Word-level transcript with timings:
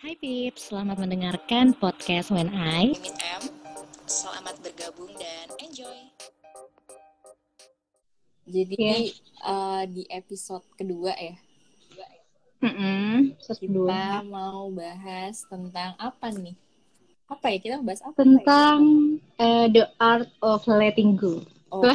Hai 0.00 0.16
Pips, 0.16 0.72
selamat 0.72 0.96
mendengarkan 0.96 1.76
podcast 1.76 2.32
When 2.32 2.48
I 2.48 2.96
Mimin 2.96 3.16
M. 3.20 3.42
Selamat 4.08 4.56
bergabung 4.64 5.12
dan 5.14 5.46
enjoy. 5.60 5.98
Jadi 8.48 8.74
Yes. 8.74 9.20
uh, 9.44 9.84
di 9.86 10.08
episode 10.08 10.64
kedua 10.74 11.12
ya, 11.14 11.36
Mm-mm, 12.60 13.36
kita 13.38 13.54
kedua. 13.60 14.24
mau 14.26 14.72
bahas 14.72 15.44
tentang 15.46 15.94
apa 15.96 16.32
nih? 16.32 16.56
Apa 17.28 17.46
ya? 17.52 17.58
Kita 17.60 17.74
mau 17.78 17.86
bahas 17.86 18.02
apa? 18.02 18.10
ya? 18.10 18.18
tentang 18.24 18.78
eh, 19.36 19.66
the 19.70 19.84
art 20.00 20.28
of 20.40 20.64
letting 20.66 21.14
go. 21.14 21.44
Oh, 21.70 21.84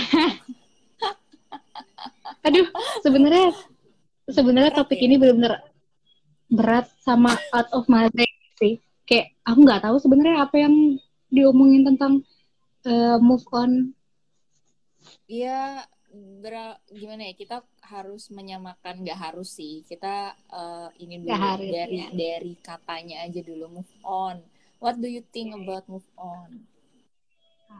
Aduh, 2.45 2.69
sebenarnya 3.01 3.49
sebenarnya 4.29 4.71
topik 4.71 5.01
ya? 5.01 5.09
ini 5.09 5.15
benar-benar 5.17 5.65
berat 6.49 6.87
sama 7.01 7.33
out 7.53 7.69
of 7.73 7.85
my 7.89 8.07
range 8.13 8.45
sih. 8.59 8.73
Kayak 9.05 9.33
aku 9.45 9.59
nggak 9.65 9.83
tahu 9.85 9.97
sebenarnya 10.01 10.45
apa 10.45 10.55
yang 10.61 10.97
diomongin 11.29 11.83
tentang 11.85 12.21
eh, 12.85 13.17
move 13.21 13.45
on. 13.53 13.93
Iya, 15.25 15.85
ber- 16.41 16.81
gimana 16.93 17.29
ya? 17.29 17.33
Kita 17.37 17.57
harus 17.85 18.29
menyamakan, 18.33 19.05
nggak 19.05 19.19
harus 19.19 19.53
sih. 19.57 19.85
Kita 19.85 20.33
uh, 20.49 20.89
ini 21.01 21.21
dulu 21.21 21.29
Nggak 21.29 21.41
harus, 21.41 21.69
dari 21.69 21.97
ya. 21.97 22.07
dari 22.13 22.53
katanya 22.61 23.15
aja 23.25 23.41
dulu 23.41 23.81
move 23.81 23.93
on. 24.05 24.37
What 24.81 25.01
do 25.01 25.09
you 25.09 25.21
think 25.33 25.53
about 25.53 25.85
move 25.89 26.05
on? 26.17 26.65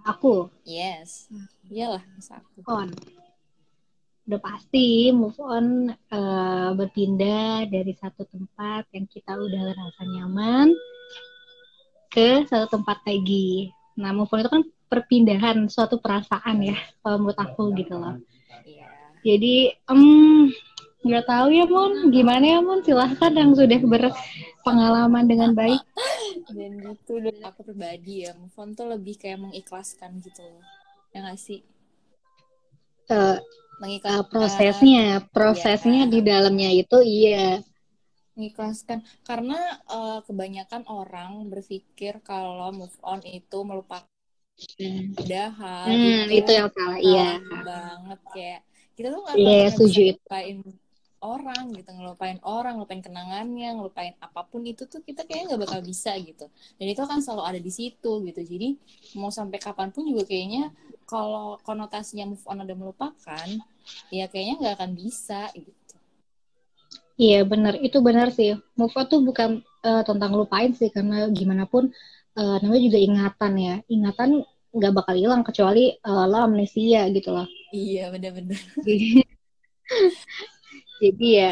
Aku 0.06 0.50
Yes, 0.66 1.30
iyalah 1.70 2.02
masa 2.18 2.42
aku. 2.42 2.66
on. 2.66 2.90
Udah 4.26 4.42
pasti 4.42 5.14
move 5.14 5.38
on 5.38 5.94
eh, 5.94 6.70
berpindah 6.74 7.70
dari 7.70 7.94
satu 7.94 8.26
tempat 8.26 8.90
yang 8.90 9.06
kita 9.06 9.38
udah 9.38 9.62
ngerasa 9.70 10.02
nyaman 10.02 10.74
ke 12.10 12.50
satu 12.50 12.80
tempat 12.80 13.06
lagi. 13.06 13.70
Nah, 14.02 14.12
move 14.12 14.32
on 14.34 14.42
itu 14.42 14.52
kan 14.52 14.64
perpindahan 14.90 15.58
suatu 15.70 16.02
perasaan 16.02 16.62
ya, 16.62 16.78
kalau 17.06 17.22
menurut 17.22 17.40
aku 17.40 17.74
gitu 17.78 17.96
loh. 17.98 18.18
Iya. 18.66 18.88
Jadi, 19.26 19.56
em, 19.90 20.02
nggak 21.06 21.26
tahu 21.26 21.48
ya 21.54 21.66
Mon, 21.70 22.10
gimana 22.10 22.46
ya 22.46 22.60
Mon? 22.62 22.82
Silahkan 22.82 23.34
yang 23.34 23.54
sudah 23.54 23.78
berpengalaman 23.78 25.26
dengan 25.30 25.52
baik. 25.54 25.82
dan 26.56 26.78
gitu 26.78 27.18
dari 27.18 27.42
aku 27.42 27.66
pribadi 27.66 28.28
ya 28.28 28.38
move 28.38 28.54
on 28.60 28.78
tuh 28.78 28.86
lebih 28.86 29.18
kayak 29.18 29.42
mengikhlaskan 29.42 30.22
gitu 30.22 30.46
loh 30.46 30.64
ya 31.16 31.26
nggak 31.26 31.40
sih 31.40 31.62
Eh, 33.06 33.38
mengikhlaskan 33.82 34.24
eh, 34.46 34.86
prosesnya, 34.90 35.06
prosesnya 35.36 36.02
Iya. 36.02 36.12
di 36.14 36.20
dalamnya 36.30 36.70
itu 36.82 36.98
iya. 37.18 37.40
mengikhlaskan 38.36 39.00
karena 39.28 39.60
eh, 39.98 40.20
kebanyakan 40.28 40.84
orang 41.00 41.32
berpikir 41.52 42.14
kalau 42.30 42.68
move 42.80 42.98
on 43.12 43.20
itu 43.40 43.58
melupakan 43.70 44.08
padahal 45.16 45.92
Hmm, 45.92 46.26
itu 46.34 46.50
yang 46.58 46.70
salah, 46.76 46.98
iya. 47.00 47.28
banget 47.68 48.20
kayak 48.34 48.60
kita 48.96 49.08
tuh 49.14 49.20
nggak 49.26 49.38
Iya, 49.40 49.58
nggak 49.64 49.80
bisa 49.84 49.86
setuju 49.86 50.00
itu. 50.12 50.24
Orang 51.26 51.74
gitu 51.74 51.90
ngelupain 51.90 52.38
orang 52.46 52.78
ngelupain 52.78 53.02
kenangannya 53.02 53.74
ngelupain 53.74 54.14
apa 54.22 54.46
pun 54.46 54.62
itu 54.62 54.86
tuh 54.86 55.02
kita 55.02 55.26
kayaknya 55.26 55.58
nggak 55.58 55.62
bakal 55.66 55.82
bisa 55.82 56.14
gitu 56.22 56.46
dan 56.78 56.86
itu 56.86 57.02
akan 57.02 57.20
selalu 57.26 57.44
ada 57.50 57.60
di 57.60 57.72
situ 57.74 58.12
gitu 58.22 58.42
jadi 58.46 58.78
mau 59.18 59.34
sampai 59.34 59.58
kapan 59.58 59.90
pun 59.90 60.06
juga 60.06 60.24
kayaknya 60.30 60.70
kalau 61.10 61.58
konotasinya 61.66 62.30
move 62.30 62.46
on 62.46 62.62
ada 62.62 62.74
melupakan 62.78 63.48
ya 64.14 64.30
kayaknya 64.30 64.56
nggak 64.62 64.76
akan 64.78 64.92
bisa 64.94 65.50
gitu 65.58 65.84
Iya 67.16 67.48
benar, 67.48 67.80
itu 67.80 68.04
benar 68.04 68.28
sih. 68.28 68.60
Move 68.76 68.92
on 68.92 69.08
tuh 69.08 69.24
bukan 69.24 69.64
eh, 69.88 70.04
tentang 70.04 70.36
lupain 70.36 70.76
sih, 70.76 70.92
karena 70.92 71.32
gimana 71.32 71.64
pun 71.64 71.88
eh, 72.36 72.56
namanya 72.60 72.84
juga 72.92 73.00
ingatan 73.00 73.54
ya. 73.56 73.76
Ingatan 73.88 74.44
nggak 74.76 74.92
bakal 74.92 75.16
hilang 75.16 75.40
kecuali 75.48 75.96
eh, 75.96 76.26
lo 76.28 76.38
amnesia 76.44 77.08
gitu 77.16 77.32
loh. 77.32 77.48
iya 77.76 78.08
bener-bener 78.12 78.60
Jadi, 81.02 81.28
ya 81.40 81.52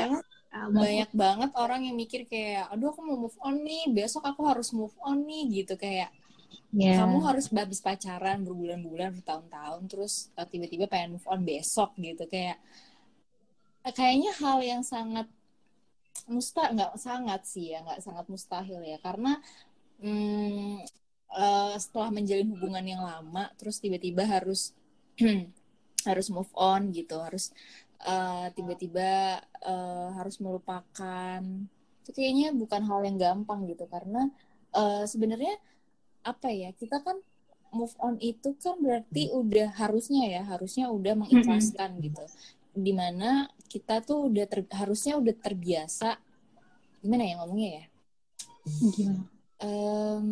eh, 0.54 0.68
move- 0.70 0.80
banyak 0.80 1.10
banget 1.24 1.52
orang 1.58 1.82
yang 1.88 1.96
mikir 1.98 2.22
kayak 2.30 2.70
aduh 2.72 2.94
aku 2.94 3.02
mau 3.02 3.18
move 3.18 3.38
on 3.42 3.56
nih 3.66 3.84
besok 3.90 4.24
aku 4.30 4.42
harus 4.46 4.70
move 4.72 4.96
on 5.02 5.26
nih 5.26 5.64
gitu 5.64 5.74
kayak 5.76 6.10
ya. 6.74 6.94
kamu 7.02 7.18
harus 7.28 7.46
habis 7.50 7.80
pacaran 7.82 8.46
berbulan-bulan 8.46 9.10
bertahun-tahun 9.20 9.82
terus 9.92 10.14
uh, 10.38 10.46
tiba-tiba 10.46 10.86
pengen 10.90 11.18
move 11.18 11.28
on 11.30 11.42
besok 11.46 11.90
gitu 11.98 12.24
kayak 12.30 12.58
eh, 13.88 13.94
kayaknya 13.94 14.32
hal 14.42 14.60
yang 14.62 14.82
sangat 14.86 15.28
musta 16.30 16.72
nggak 16.72 16.94
sangat 17.02 17.42
sih 17.44 17.74
ya 17.76 17.84
nggak 17.84 18.00
sangat 18.06 18.26
mustahil 18.32 18.80
ya 18.86 18.98
karena 19.02 19.42
hmm, 20.00 20.80
eh, 21.34 21.76
setelah 21.84 22.10
menjalin 22.14 22.50
hubungan 22.54 22.86
yang 22.86 23.02
lama 23.04 23.50
terus 23.60 23.82
tiba-tiba 23.84 24.24
harus 24.24 24.72
harus 26.08 26.28
move 26.32 26.52
on 26.56 26.92
gitu 26.92 27.16
harus 27.20 27.52
eh, 28.04 28.48
tiba-tiba 28.54 29.40
eh, 29.64 30.08
harus 30.16 30.38
melupakan. 30.40 31.40
Itu 32.04 32.12
kayaknya 32.12 32.52
bukan 32.52 32.84
hal 32.84 33.00
yang 33.08 33.18
gampang 33.18 33.64
gitu 33.66 33.88
karena 33.88 34.28
eh, 34.72 35.04
sebenarnya 35.08 35.56
apa 36.24 36.48
ya 36.52 36.72
kita 36.72 37.04
kan 37.04 37.20
move 37.74 37.96
on 38.00 38.16
itu 38.22 38.54
kan 38.62 38.78
berarti 38.80 39.34
udah 39.34 39.74
harusnya 39.76 40.30
ya 40.30 40.42
harusnya 40.46 40.88
udah 40.88 41.18
mengikhlaskan 41.18 41.98
gitu. 42.00 42.24
Di 42.74 42.94
mana 42.94 43.50
kita 43.70 44.02
tuh 44.06 44.30
udah 44.30 44.46
ter- 44.46 44.70
harusnya 44.72 45.18
udah 45.18 45.34
terbiasa. 45.34 46.18
Gimana 47.02 47.24
ya 47.26 47.34
ngomongnya 47.42 47.70
ya? 47.82 47.86
Gimana? 48.94 49.24
Em, 49.64 50.28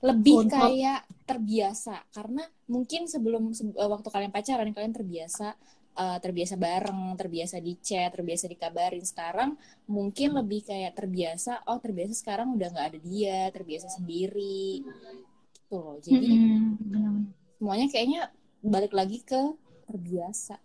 lebih 0.00 0.36
Untuk- 0.44 0.58
kayak 0.58 1.00
terbiasa. 1.24 2.02
Karena 2.10 2.42
mungkin 2.66 3.06
sebelum 3.06 3.54
se- 3.54 3.70
waktu 3.76 4.08
kalian 4.10 4.32
pacaran 4.34 4.74
kalian 4.74 4.94
terbiasa 4.96 5.54
eh, 5.96 6.18
terbiasa 6.22 6.54
bareng 6.56 7.14
terbiasa 7.18 7.56
di 7.62 7.74
chat 7.80 8.10
terbiasa 8.14 8.46
dikabarin 8.46 9.04
sekarang 9.04 9.50
mungkin 9.90 10.34
lebih 10.38 10.66
kayak 10.66 10.94
terbiasa 10.98 11.66
oh 11.70 11.78
terbiasa 11.78 12.12
sekarang 12.14 12.54
udah 12.56 12.68
nggak 12.70 12.88
ada 12.94 12.98
dia 13.00 13.38
terbiasa 13.50 13.88
sendiri 13.98 14.82
gitu 14.86 15.00
loh 15.74 15.96
jadi 16.02 16.30
benar-benar. 16.80 17.30
semuanya 17.58 17.86
kayaknya 17.92 18.20
balik 18.60 18.92
lagi 18.92 19.18
ke 19.22 19.40
terbiasa 19.88 20.56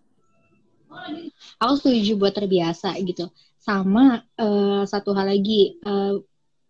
Aku 1.59 1.73
setuju 1.81 2.15
buat 2.15 2.33
terbiasa 2.37 2.95
gitu. 3.03 3.27
Sama 3.59 4.21
eh, 4.37 4.83
satu 4.85 5.11
hal 5.17 5.27
lagi 5.33 5.75
eh, 5.81 6.13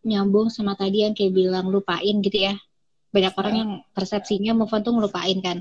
nyambung 0.05 0.47
sama 0.49 0.73
tadi 0.77 1.03
yang 1.05 1.13
kayak 1.17 1.33
bilang 1.35 1.67
lupain 1.69 2.15
gitu 2.23 2.37
ya. 2.47 2.55
Banyak 3.13 3.33
orang 3.37 3.53
Ya. 3.53 3.59
yang 3.61 3.71
persepsinya 3.95 4.51
move 4.55 4.71
on 4.73 4.81
tuh 4.81 4.93
ngelupain 4.95 5.37
kan. 5.43 5.57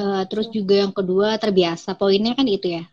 Eh, 0.00 0.22
terus 0.30 0.46
juga 0.56 0.74
yang 0.82 0.92
kedua 0.98 1.28
terbiasa. 1.42 1.88
Poinnya 2.00 2.32
kan 2.38 2.46
itu 2.56 2.66
ya. 2.78 2.84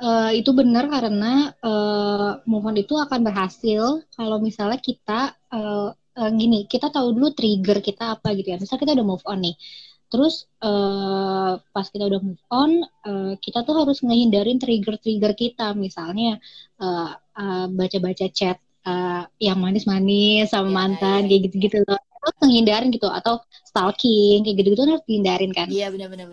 Eh, 0.00 0.30
itu 0.40 0.50
benar 0.60 0.84
karena 0.94 1.52
eh, 1.68 2.30
move 2.50 2.64
on 2.68 2.76
itu 2.80 2.94
akan 3.04 3.20
berhasil 3.28 3.82
kalau 4.16 4.36
misalnya 4.40 4.78
kita 4.80 5.36
eh, 5.52 5.88
eh, 6.20 6.30
gini, 6.40 6.58
kita 6.72 6.88
tahu 6.94 7.12
dulu 7.16 7.28
trigger 7.36 7.78
kita 7.88 8.04
apa 8.16 8.28
gitu 8.38 8.48
ya. 8.56 8.58
Misal 8.62 8.76
kita 8.80 8.96
udah 8.96 9.06
move 9.12 9.24
on 9.28 9.38
nih. 9.44 9.54
Terus 10.10 10.34
eh, 10.64 11.52
pas 11.74 11.86
kita 11.92 12.04
udah 12.10 12.20
move 12.28 12.44
on, 12.48 12.70
eh, 13.08 13.32
kita 13.44 13.58
tuh 13.66 13.74
harus 13.80 13.98
ngehindarin 14.06 14.58
trigger-trigger 14.62 15.32
kita. 15.42 15.66
Misalnya 15.84 16.40
eh, 16.82 17.10
eh, 17.40 17.66
baca-baca 17.78 18.26
chat 18.38 18.56
eh, 18.88 19.22
yang 19.46 19.58
manis-manis 19.64 20.48
sama 20.52 20.68
Ya, 20.70 20.74
mantan 20.78 21.20
ya, 21.24 21.28
kayak 21.28 21.42
gitu-gitu 21.52 21.78
loh. 21.88 22.00
Terus 22.20 22.36
ngehindarin 22.44 22.92
gitu 22.92 23.08
atau 23.08 23.40
stalking 23.64 24.44
kayak 24.44 24.56
gitu-gitu 24.60 24.82
harus 24.84 25.04
dihindarin 25.08 25.52
kan 25.56 25.68
iya 25.72 25.88
benar 25.88 26.12
benar 26.12 26.28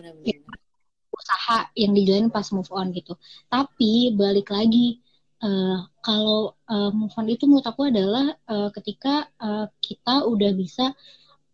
usaha 1.18 1.68
yang 1.74 1.92
dijalin 1.96 2.28
pas 2.30 2.46
move 2.54 2.70
on 2.70 2.94
gitu. 2.94 3.18
Tapi 3.50 4.14
balik 4.14 4.48
lagi 4.54 5.02
eh, 5.42 5.78
kalau 6.04 6.54
eh, 6.70 6.90
move 6.94 7.14
on 7.18 7.26
itu 7.28 7.44
menurut 7.48 7.66
aku 7.66 7.90
adalah 7.90 8.26
eh, 8.32 8.68
ketika 8.76 9.28
eh, 9.40 9.66
kita 9.82 10.24
udah 10.28 10.50
bisa 10.54 10.94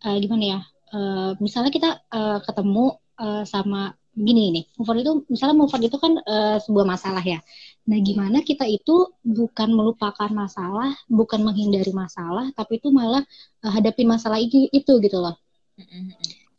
eh, 0.05 0.17
gimana 0.23 0.45
ya? 0.59 0.61
eh, 0.95 1.31
misalnya 1.41 1.73
kita 1.75 1.91
eh, 2.13 2.39
ketemu 2.47 2.87
eh, 3.21 3.45
sama 3.49 3.95
gini 4.15 4.55
nih, 4.55 4.65
move 4.79 4.91
on 4.91 4.99
itu 5.03 5.13
misalnya 5.27 5.57
move 5.59 5.75
on 5.75 5.83
itu 5.83 5.99
kan 5.99 6.13
eh, 6.23 6.57
sebuah 6.63 6.87
masalah 6.87 7.23
ya. 7.23 7.43
Nah, 7.85 7.99
gimana 8.01 8.41
kita 8.41 8.65
itu 8.65 9.13
bukan 9.21 9.69
melupakan 9.75 10.31
masalah, 10.33 10.97
bukan 11.11 11.45
menghindari 11.45 11.93
masalah, 11.93 12.49
tapi 12.57 12.81
itu 12.81 12.89
malah 12.95 13.23
eh, 13.67 13.71
hadapin 13.75 14.09
masalah 14.09 14.39
itu, 14.41 14.71
itu 14.71 14.93
gitu 15.03 15.19
loh. 15.21 15.37
Mm-mm. 15.77 16.15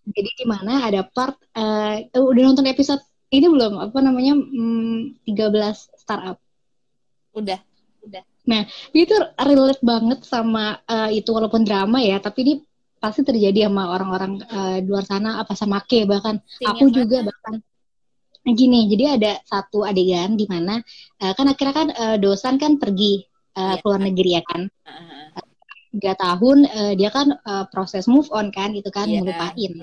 Jadi 0.05 0.29
di 0.37 0.45
mana 0.45 0.85
ada 0.85 1.01
part 1.01 1.39
eh, 1.55 2.05
eh, 2.11 2.21
udah 2.21 2.41
nonton 2.45 2.69
episode 2.69 3.01
ini 3.33 3.49
belum 3.49 3.81
apa 3.81 3.99
namanya 4.05 4.37
hmm, 4.37 5.25
13 5.25 5.97
startup. 5.97 6.37
udah 8.05 8.23
Itu 8.93 9.15
relate 9.41 9.81
banget 9.81 10.19
sama 10.27 10.77
eh, 10.85 11.19
itu 11.23 11.29
walaupun 11.33 11.65
drama 11.65 11.97
ya, 12.03 12.21
tapi 12.21 12.39
ini 12.45 12.53
pasti 13.05 13.21
terjadi 13.21 13.69
sama 13.69 13.93
orang-orang 13.93 14.41
di 14.81 14.89
luar 14.89 15.05
sana 15.05 15.37
apa 15.45 15.53
sama 15.53 15.85
Ke 15.85 16.09
bahkan. 16.09 16.41
Scene 16.49 16.65
aku 16.73 16.89
juga 16.89 17.21
mana? 17.21 17.29
bahkan. 17.29 17.55
Gini. 18.49 18.89
Jadi 18.89 19.05
ada 19.21 19.31
satu 19.45 19.85
adegan 19.85 20.33
di 20.33 20.49
mana 20.49 20.81
eh, 21.21 21.33
kan 21.37 21.45
akhirnya 21.45 21.75
kan 21.77 21.87
eh, 21.93 22.17
dosan 22.17 22.57
kan 22.57 22.81
pergi 22.81 23.21
uh, 23.55 23.75
keluar 23.81 23.99
negeri 24.03 24.37
ya 24.37 24.43
kan. 24.43 24.61
Tiga 25.95 26.13
tahun 26.19 26.67
uh, 26.67 26.93
dia 26.99 27.09
kan 27.09 27.31
uh, 27.31 27.65
proses 27.71 28.05
move 28.11 28.27
on 28.35 28.51
kan 28.51 28.75
gitu 28.75 28.91
kan 28.91 29.07
yeah. 29.07 29.23
ngelupain. 29.23 29.73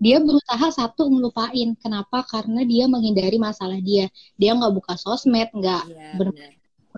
dia 0.00 0.16
berusaha 0.16 0.66
satu 0.72 1.12
ngelupain. 1.12 1.76
Kenapa? 1.76 2.24
Karena 2.24 2.64
dia 2.64 2.88
menghindari 2.88 3.36
masalah 3.36 3.76
dia. 3.84 4.08
Dia 4.40 4.56
nggak 4.56 4.72
buka 4.72 4.94
sosmed 4.96 5.52
nggak 5.52 5.82
yeah, 5.92 6.16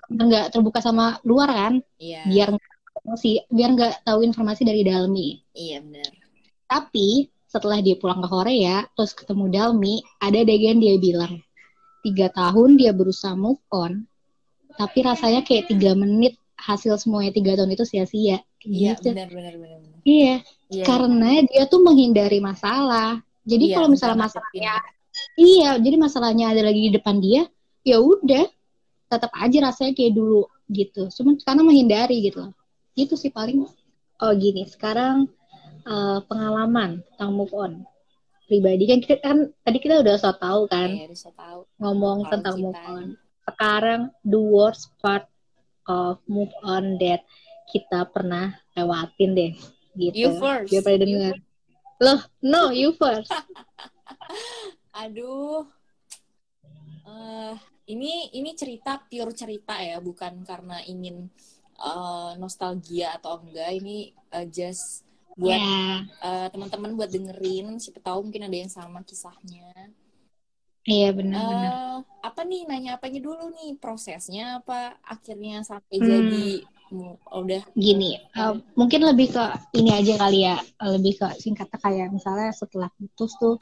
nggak 0.07 0.45
terbuka 0.55 0.79
sama 0.79 1.19
luar 1.27 1.51
kan. 1.51 1.73
Yeah. 1.99 2.23
biar 2.29 2.49
informasi 3.03 3.43
biar 3.51 3.69
nggak 3.75 3.93
tahu 4.07 4.23
informasi 4.23 4.63
dari 4.63 4.81
Dalmi. 4.87 5.35
Iya 5.51 5.83
benar. 5.83 6.11
Tapi 6.71 7.27
setelah 7.51 7.83
dia 7.83 7.99
pulang 7.99 8.23
ke 8.23 8.31
Korea 8.31 8.87
terus 8.95 9.11
ketemu 9.11 9.51
Dalmi 9.51 9.99
ada 10.23 10.39
adegan 10.39 10.79
dia 10.79 10.95
bilang 10.95 11.43
tiga 12.01 12.31
tahun 12.31 12.79
dia 12.79 12.95
berusaha 12.95 13.35
move 13.35 13.59
on 13.69 14.07
tapi 14.79 15.05
rasanya 15.05 15.45
kayak 15.45 15.69
tiga 15.69 15.93
menit 15.93 16.33
hasil 16.57 16.97
semuanya 16.97 17.35
tiga 17.35 17.59
tahun 17.59 17.75
itu 17.75 17.83
sia-sia. 17.83 18.39
Iya 18.63 18.95
gitu. 18.95 19.11
benar 19.11 19.27
benar 19.27 19.53
benar 19.59 19.79
iya 20.07 20.39
yeah. 20.71 20.87
karena 20.87 21.43
dia 21.43 21.67
tuh 21.67 21.83
menghindari 21.83 22.39
masalah. 22.39 23.19
Jadi 23.43 23.65
yeah, 23.67 23.75
kalau 23.75 23.87
misalnya 23.91 24.17
masalahnya 24.31 24.75
iya 25.35 25.75
jadi 25.75 25.95
masalahnya 25.99 26.45
ada 26.55 26.61
lagi 26.63 26.87
di 26.87 26.91
depan 26.95 27.19
dia 27.19 27.51
ya 27.83 27.99
udah 27.99 28.47
tetap 29.11 29.29
aja 29.35 29.67
rasanya 29.67 29.91
kayak 29.91 30.15
dulu 30.15 30.47
gitu. 30.71 31.11
Cuma 31.11 31.35
karena 31.43 31.61
menghindari 31.67 32.23
gitu 32.23 32.47
loh 32.47 32.62
gitu 32.93 33.17
sih 33.17 33.33
paling 33.33 33.65
oh 34.21 34.33
gini 34.37 34.65
sekarang 34.69 35.29
uh, 35.85 36.21
pengalaman 36.29 37.01
tentang 37.13 37.31
move 37.33 37.53
on 37.53 37.83
pribadi. 38.47 38.83
Kan 38.85 38.99
kita 39.01 39.15
kan 39.23 39.37
tadi 39.65 39.77
kita 39.81 40.03
udah 40.03 40.15
so 40.19 40.31
tahu 40.35 40.69
kan 40.69 40.89
ya, 40.93 41.09
so 41.15 41.33
tahu. 41.33 41.65
ngomong 41.81 42.27
Tau 42.27 42.31
tentang 42.37 42.55
kita. 42.59 42.63
move 42.63 42.81
on. 42.85 43.05
Sekarang 43.43 44.01
the 44.23 44.39
worst 44.39 44.93
part 45.01 45.25
of 45.89 46.21
move 46.29 46.51
on 46.63 47.01
that 47.01 47.25
kita 47.73 48.07
pernah 48.13 48.53
lewatin 48.77 49.33
deh 49.33 49.51
gitu. 49.97 50.15
You 50.15 50.29
first. 50.37 50.69
Biar 50.69 50.83
pada 50.85 50.97
dengar 51.01 51.35
loh 52.03 52.19
no 52.43 52.69
you 52.69 52.93
first. 52.93 53.31
Aduh. 55.01 55.65
Uh, 57.03 57.55
ini 57.89 58.31
ini 58.31 58.55
cerita 58.55 58.95
pure 58.95 59.35
cerita 59.35 59.75
ya 59.75 59.99
bukan 59.99 60.47
karena 60.47 60.79
ingin 60.87 61.27
uh, 61.79 62.33
nostalgia 62.37 63.17
atau 63.17 63.41
enggak 63.41 63.69
ini 63.77 64.13
uh, 64.33 64.45
just 64.49 65.03
buat 65.33 65.57
yeah. 65.57 66.05
uh, 66.21 66.47
teman-teman 66.53 66.93
buat 66.93 67.09
dengerin 67.09 67.81
siapa 67.81 67.97
tahu 68.01 68.29
mungkin 68.29 68.45
ada 68.45 68.57
yang 68.57 68.71
sama 68.71 69.01
kisahnya. 69.01 69.73
Iya 70.83 71.15
benar-benar 71.15 71.71
uh, 71.71 71.99
apa 72.21 72.43
nih 72.43 72.67
nanya 72.67 72.99
apanya 72.99 73.23
dulu 73.23 73.55
nih 73.55 73.79
prosesnya 73.79 74.59
apa 74.59 74.99
akhirnya 74.99 75.63
sampai 75.63 75.95
hmm. 75.95 76.05
jadi 76.05 76.47
udah. 77.33 77.61
Gini 77.73 78.19
uh, 78.35 78.59
mungkin 78.75 79.07
lebih 79.07 79.31
ke 79.31 79.45
ini 79.79 79.89
aja 79.95 80.13
kali 80.19 80.43
ya 80.43 80.59
lebih 80.83 81.23
ke 81.23 81.27
singkatnya 81.39 81.79
kayak 81.79 82.11
misalnya 82.11 82.51
setelah 82.51 82.91
putus 82.99 83.31
tuh 83.39 83.57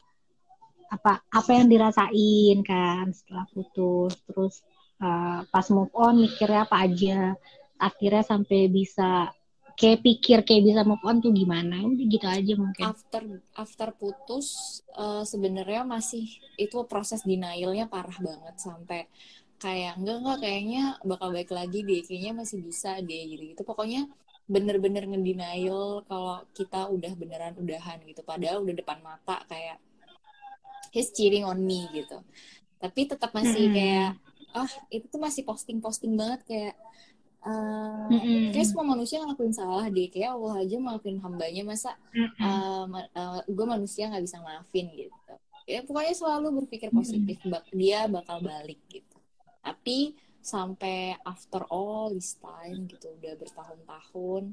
apa 0.91 1.23
apa 1.31 1.49
yang 1.55 1.71
dirasain 1.71 2.57
kan 2.67 3.15
setelah 3.15 3.47
putus 3.55 4.11
terus 4.27 4.59
uh, 4.99 5.45
pas 5.47 5.63
move 5.71 5.93
on 5.95 6.19
mikirnya 6.19 6.67
apa 6.67 6.83
aja 6.83 7.37
akhirnya 7.81 8.21
sampai 8.21 8.69
bisa 8.69 9.33
kayak 9.73 10.05
pikir 10.05 10.37
kayak 10.45 10.61
bisa 10.61 10.81
move 10.85 11.01
on 11.01 11.17
tuh 11.17 11.33
gimana? 11.33 11.81
Udah 11.81 12.05
gitu 12.05 12.27
aja 12.29 12.53
mungkin. 12.53 12.85
After 12.85 13.23
after 13.57 13.89
putus 13.97 14.79
uh, 14.93 15.25
sebenarnya 15.25 15.81
masih 15.81 16.29
itu 16.61 16.77
proses 16.85 17.25
denialnya 17.25 17.89
parah 17.89 18.15
banget 18.21 18.55
sampai 18.61 19.09
kayak 19.57 19.97
enggak 19.97 20.17
enggak 20.21 20.37
kayaknya 20.41 20.83
bakal 21.05 21.29
baik 21.33 21.51
lagi 21.53 21.85
deh 21.85 22.01
kayaknya 22.01 22.33
masih 22.33 22.57
bisa 22.65 22.97
deh 22.97 23.23
gitu 23.29 23.53
gitu 23.53 23.61
pokoknya 23.61 24.09
bener-bener 24.49 25.05
ngedenial 25.05 26.01
kalau 26.09 26.43
kita 26.51 26.89
udah 26.89 27.13
beneran 27.15 27.55
udahan 27.55 27.97
gitu. 28.05 28.21
Padahal 28.21 28.61
udah 28.61 28.75
depan 28.75 28.99
mata 28.99 29.41
kayak 29.47 29.81
he's 30.91 31.09
cheating 31.15 31.47
on 31.47 31.61
me 31.63 31.87
gitu. 31.95 32.19
Tapi 32.77 33.07
tetap 33.07 33.31
masih 33.31 33.71
hmm. 33.71 33.75
kayak 33.75 34.11
ah 34.51 34.67
oh, 34.67 34.71
itu 34.91 35.07
tuh 35.07 35.21
masih 35.23 35.47
posting-posting 35.47 36.11
banget 36.19 36.43
kayak 36.43 36.75
Uh, 37.41 38.05
kayak 38.53 38.69
semua 38.69 38.93
manusia 38.93 39.17
ngelakuin 39.17 39.49
salah 39.49 39.89
deh 39.89 40.13
kayak 40.13 40.37
Allah 40.37 40.61
aja 40.61 40.77
maafin 40.77 41.17
hambanya 41.25 41.65
masa 41.65 41.97
mm-hmm. 42.13 42.37
uh, 42.37 42.85
uh, 43.17 43.41
gue 43.49 43.65
manusia 43.65 44.13
nggak 44.13 44.29
bisa 44.29 44.37
maafin 44.45 44.85
gitu 44.93 45.33
ya 45.65 45.81
pokoknya 45.81 46.13
selalu 46.13 46.61
berpikir 46.61 46.93
positif 46.93 47.41
mm-hmm. 47.41 47.73
dia 47.73 48.05
bakal 48.05 48.45
balik 48.45 48.77
gitu 48.93 49.17
tapi 49.65 50.13
sampai 50.37 51.17
after 51.25 51.65
all 51.73 52.13
this 52.13 52.37
time 52.37 52.85
gitu 52.85 53.09
udah 53.17 53.33
bertahun-tahun 53.33 54.43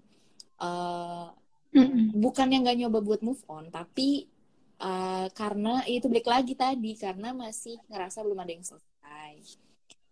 uh, 0.57 1.29
mm-hmm. 1.77 2.17
bukan 2.17 2.49
yang 2.49 2.65
nggak 2.65 2.79
nyoba 2.89 3.05
buat 3.05 3.21
move 3.21 3.45
on 3.53 3.69
tapi 3.69 4.33
uh, 4.81 5.29
karena 5.37 5.85
itu 5.85 6.09
balik 6.09 6.25
lagi 6.25 6.57
tadi 6.57 6.97
karena 6.97 7.37
masih 7.37 7.77
ngerasa 7.93 8.25
belum 8.25 8.41
ada 8.41 8.53
yang 8.57 8.65
selesai 8.65 9.61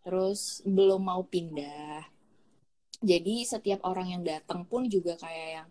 terus 0.05 0.61
belum 0.69 1.03
mau 1.09 1.25
pindah 1.25 2.16
jadi 3.01 3.45
setiap 3.45 3.85
orang 3.85 4.13
yang 4.17 4.23
datang 4.25 4.65
pun 4.65 4.89
juga 4.89 5.17
kayak 5.21 5.49
yang 5.63 5.69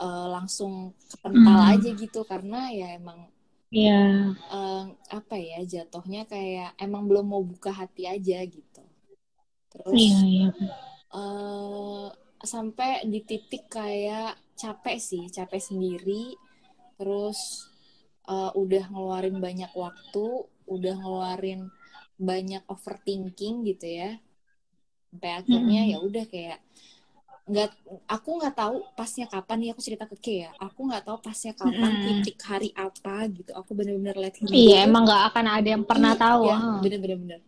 uh, 0.00 0.26
langsung 0.32 0.96
kepental 1.08 1.58
hmm. 1.60 1.72
aja 1.76 1.90
gitu 1.92 2.20
karena 2.24 2.72
ya 2.72 2.88
emang 2.96 3.28
Iya. 3.66 3.98
Yeah. 3.98 4.22
Uh, 4.46 4.84
apa 5.10 5.34
ya 5.42 5.58
jatuhnya 5.66 6.22
kayak 6.30 6.78
emang 6.78 7.10
belum 7.10 7.26
mau 7.34 7.42
buka 7.42 7.74
hati 7.74 8.06
aja 8.06 8.38
gitu. 8.46 8.84
Terus 9.74 9.98
yeah, 9.98 10.54
yeah. 10.54 10.78
Uh, 11.10 12.08
sampai 12.46 13.02
di 13.10 13.26
titik 13.26 13.66
kayak 13.66 14.38
capek 14.54 15.02
sih, 15.02 15.26
capek 15.34 15.58
sendiri. 15.58 16.38
Terus 16.94 17.66
uh, 18.30 18.54
udah 18.54 18.86
ngeluarin 18.86 19.42
banyak 19.42 19.74
waktu, 19.74 20.46
udah 20.70 20.94
ngeluarin 21.02 21.66
banyak 22.16 22.62
overthinking 22.70 23.66
gitu 23.66 23.86
ya 23.92 24.16
sampai 25.16 25.32
akhirnya 25.40 25.80
hmm. 25.88 25.90
ya 25.96 25.98
udah 26.04 26.24
kayak 26.28 26.58
nggak 27.46 27.70
aku 28.10 28.42
nggak 28.42 28.54
tahu 28.58 28.76
pasnya 28.98 29.30
kapan 29.30 29.56
nih 29.62 29.70
aku 29.70 29.80
cerita 29.80 30.04
ke 30.04 30.18
Kay 30.18 30.36
ya. 30.44 30.50
Aku 30.58 30.84
nggak 30.90 31.06
tahu 31.06 31.18
pasnya 31.22 31.54
kapan 31.56 31.92
hmm. 31.94 32.04
titik 32.04 32.36
hari 32.42 32.74
apa 32.76 33.30
gitu. 33.32 33.54
Aku 33.54 33.70
bener-bener 33.72 34.18
lihat 34.18 34.34
iya 34.50 34.82
emang 34.82 35.06
nggak 35.06 35.22
akan 35.32 35.46
ada 35.46 35.68
yang 35.78 35.84
pernah 35.86 36.12
iya, 36.12 36.20
tahu 36.20 36.42
ya, 36.50 36.58
bener-bener 36.82 37.16
bener. 37.22 37.40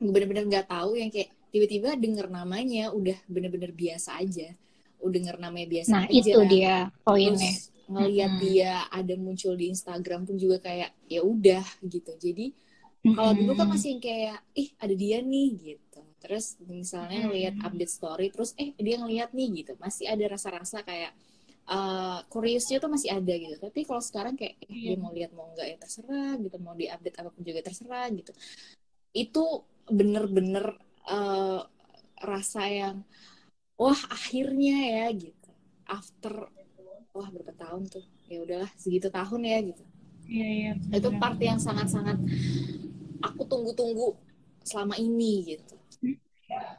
Bener-bener 0.00 0.44
nggak 0.48 0.66
tahu 0.72 0.90
yang 0.96 1.12
kayak 1.12 1.30
tiba-tiba 1.52 1.88
denger 2.00 2.26
namanya 2.32 2.90
udah 2.96 3.18
bener-bener 3.28 3.70
biasa 3.76 4.18
aja. 4.24 4.56
Udah 5.04 5.12
denger 5.12 5.36
namanya 5.36 5.68
biasa 5.68 5.92
nah, 5.92 6.04
aja 6.08 6.16
itu 6.16 6.40
dia 6.48 6.74
poinnya. 7.04 7.52
Terus 7.52 7.68
ngelihat 7.92 8.32
hmm. 8.32 8.40
dia 8.40 8.72
ada 8.88 9.14
muncul 9.20 9.52
di 9.52 9.66
Instagram 9.68 10.24
pun 10.24 10.40
juga 10.40 10.64
kayak 10.64 10.96
ya 11.12 11.20
udah 11.20 11.64
gitu. 11.84 12.12
Jadi 12.16 12.56
kalau 13.00 13.32
dulu 13.32 13.52
kan 13.56 13.68
masih 13.68 13.96
kayak 13.96 14.44
ih 14.52 14.72
ada 14.76 14.94
dia 14.96 15.24
nih 15.24 15.48
gitu 15.56 15.89
terus 16.20 16.60
misalnya 16.68 17.26
ngelihat 17.26 17.56
update 17.64 17.92
story 17.92 18.26
terus 18.28 18.52
eh 18.60 18.76
dia 18.76 19.00
ngelihat 19.00 19.32
nih 19.32 19.64
gitu. 19.64 19.72
Masih 19.80 20.06
ada 20.06 20.24
rasa-rasa 20.28 20.84
kayak 20.84 21.16
uh, 21.66 22.20
curiousnya 22.28 22.78
tuh 22.78 22.92
masih 22.92 23.10
ada 23.16 23.32
gitu. 23.32 23.56
Tapi 23.56 23.80
kalau 23.88 24.04
sekarang 24.04 24.36
kayak 24.36 24.60
eh, 24.68 24.94
dia 24.94 24.96
mau 25.00 25.10
lihat 25.10 25.32
mau 25.32 25.48
enggak 25.50 25.66
ya 25.72 25.76
terserah 25.80 26.32
gitu. 26.38 26.56
Mau 26.60 26.74
di 26.76 26.86
update 26.86 27.16
apa 27.18 27.30
pun 27.32 27.42
juga 27.42 27.60
terserah 27.64 28.06
gitu. 28.12 28.32
Itu 29.16 29.44
bener-bener 29.90 30.76
uh, 31.08 31.64
rasa 32.20 32.62
yang 32.68 32.96
wah 33.80 34.00
akhirnya 34.12 34.76
ya 34.76 35.06
gitu. 35.16 35.50
After 35.88 36.52
wah 37.16 37.28
berapa 37.32 37.56
tahun 37.56 37.88
tuh? 37.88 38.04
Ya 38.30 38.44
udahlah 38.44 38.70
segitu 38.76 39.08
tahun 39.08 39.42
ya 39.42 39.58
gitu. 39.64 39.82
Iya 40.30 40.46
iya 40.46 40.72
itu 40.94 41.10
part 41.18 41.42
yang 41.42 41.58
sangat-sangat 41.58 42.14
aku 43.18 43.42
tunggu-tunggu 43.50 44.14
selama 44.62 44.94
ini 44.94 45.56
gitu 45.56 45.79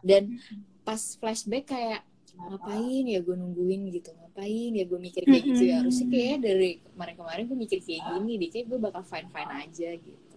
dan 0.02 0.40
pas 0.82 1.02
flashback 1.20 1.72
kayak 1.72 2.02
ngapain 2.42 3.06
ya 3.06 3.20
gue 3.22 3.36
nungguin 3.38 3.92
gitu 3.94 4.10
ngapain 4.18 4.72
ya 4.74 4.84
gue 4.88 5.00
mikir 5.00 5.24
kayak 5.28 5.44
gitu 5.52 5.62
ya? 5.68 5.74
Harusnya 5.84 6.08
kayak 6.10 6.38
dari 6.42 6.70
kemarin-kemarin 6.82 7.44
gue 7.46 7.60
mikir 7.60 7.80
kayak 7.84 8.02
gini 8.16 8.32
deh 8.42 8.50
kayak 8.50 8.66
gue 8.72 8.80
bakal 8.82 9.04
fine 9.06 9.30
fine 9.30 9.52
aja 9.52 9.90
gitu. 10.00 10.36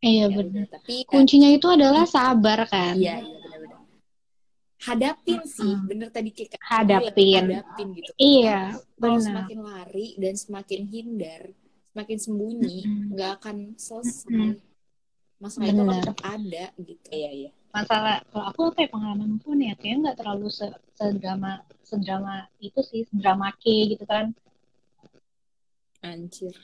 Iya 0.00 0.32
ya, 0.32 0.36
benar 0.36 0.64
tapi 0.72 1.04
kuncinya 1.04 1.48
itu 1.52 1.66
adalah 1.68 2.08
sabar 2.08 2.64
kan? 2.66 2.96
Iya 2.96 3.20
iya 3.20 3.38
benar-benar 3.44 3.78
hadapin 4.80 5.44
sih 5.44 5.76
bener 5.84 6.08
tadi 6.08 6.32
kayak 6.32 6.56
hadapin. 6.64 7.52
hadapin 7.52 7.86
gitu. 8.00 8.10
Iya 8.16 8.80
kalau 8.96 9.20
semakin 9.20 9.58
lari 9.60 10.16
dan 10.16 10.34
semakin 10.40 10.80
hindar 10.88 11.42
semakin 11.92 12.16
sembunyi 12.16 12.78
nggak 13.12 13.30
akan 13.44 13.56
selesai. 13.76 14.56
Masalah 15.40 15.68
itu 15.68 15.80
akan 15.84 15.96
tetap 16.00 16.20
ada 16.24 16.64
gitu. 16.80 17.06
Iya 17.12 17.30
iya 17.32 17.50
masalah 17.70 18.22
kalau 18.30 18.44
aku 18.50 18.60
ya 18.82 18.88
pengalaman 18.90 19.38
pun 19.42 19.56
ya 19.62 19.74
kayaknya 19.78 20.10
nggak 20.10 20.18
terlalu 20.20 20.46
se 20.50 20.66
sedrama 20.98 21.62
sedrama 21.86 22.50
itu 22.58 22.80
sih 22.82 23.06
sedrama 23.08 23.54
K 23.62 23.64
gitu 23.94 24.04
kan 24.06 24.34
anjir 26.02 26.54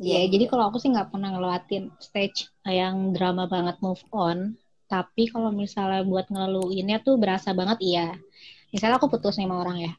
ya, 0.00 0.22
ya 0.22 0.28
jadi 0.32 0.44
kalau 0.50 0.68
aku 0.68 0.76
sih 0.82 0.92
nggak 0.92 1.08
pernah 1.12 1.32
ngelewatin 1.32 1.84
stage 1.98 2.52
yang 2.68 3.16
drama 3.16 3.48
banget 3.48 3.76
move 3.80 4.02
on 4.12 4.38
Tapi 4.88 5.28
kalau 5.28 5.52
misalnya 5.52 6.00
buat 6.00 6.26
ngeluinnya 6.32 7.04
tuh 7.04 7.20
berasa 7.20 7.52
banget 7.52 7.78
iya. 7.84 8.08
Misalnya 8.72 8.96
aku 8.96 9.12
putus 9.12 9.36
nih 9.36 9.44
sama 9.44 9.60
orang 9.60 9.78
ya. 9.84 9.92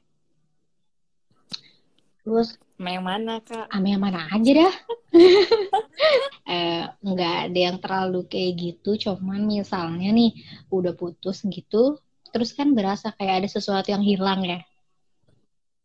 Terus 2.30 2.62
Sama 2.78 2.90
yang 2.94 3.06
mana 3.10 3.34
kak? 3.42 3.66
sama 3.74 3.88
yang 3.90 4.02
mana 4.06 4.20
aja 4.30 4.52
dah. 4.54 4.74
eh, 6.46 6.86
nggak 7.02 7.36
ada 7.50 7.60
yang 7.60 7.78
terlalu 7.82 8.22
kayak 8.30 8.54
gitu. 8.56 9.10
Cuman 9.10 9.50
misalnya 9.50 10.14
nih 10.14 10.38
udah 10.70 10.94
putus 10.94 11.42
gitu. 11.50 11.98
Terus 12.30 12.54
kan 12.54 12.78
berasa 12.78 13.10
kayak 13.18 13.42
ada 13.44 13.50
sesuatu 13.50 13.90
yang 13.90 14.06
hilang 14.06 14.46
ya. 14.46 14.62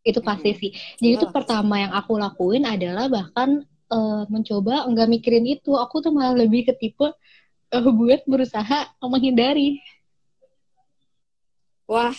Itu 0.04 0.20
pasti 0.20 0.52
sih. 0.52 0.70
Jadi 1.00 1.16
itu 1.16 1.26
pertama 1.32 1.80
yang 1.80 1.96
aku 1.96 2.20
lakuin 2.20 2.68
adalah 2.68 3.08
bahkan 3.08 3.64
eh, 3.88 4.22
mencoba 4.28 4.84
nggak 4.84 5.08
mikirin 5.08 5.48
itu. 5.48 5.72
Aku 5.80 6.04
tuh 6.04 6.12
malah 6.12 6.36
lebih 6.36 6.68
ke 6.68 6.76
tipe 6.76 7.08
eh, 7.72 7.88
buat 7.88 8.20
berusaha 8.28 8.92
menghindari. 9.00 9.80
Wah, 11.88 12.14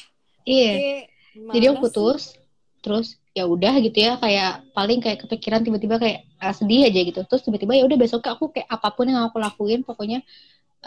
Iya. 0.46 1.05
Jadi 1.53 1.65
aku 1.70 1.77
mana 1.77 1.89
sih? 1.89 1.89
putus, 1.89 2.22
terus 2.82 3.08
ya 3.36 3.44
udah 3.46 3.74
gitu 3.84 3.98
ya 4.00 4.12
kayak 4.24 4.51
paling 4.72 5.00
kayak 5.04 5.20
kepikiran 5.27 5.62
tiba-tiba 5.65 5.96
kayak 6.00 6.20
ah, 6.39 6.56
sedih 6.56 6.88
aja 6.88 7.00
gitu. 7.04 7.20
Terus 7.27 7.42
tiba-tiba 7.46 7.74
ya 7.75 7.84
udah 7.88 7.98
besok 8.00 8.24
aku 8.25 8.46
kayak 8.56 8.68
apa 8.72 8.88
pun 8.96 9.06
yang 9.12 9.27
aku 9.27 9.38
lakuin 9.44 9.84
pokoknya 9.84 10.20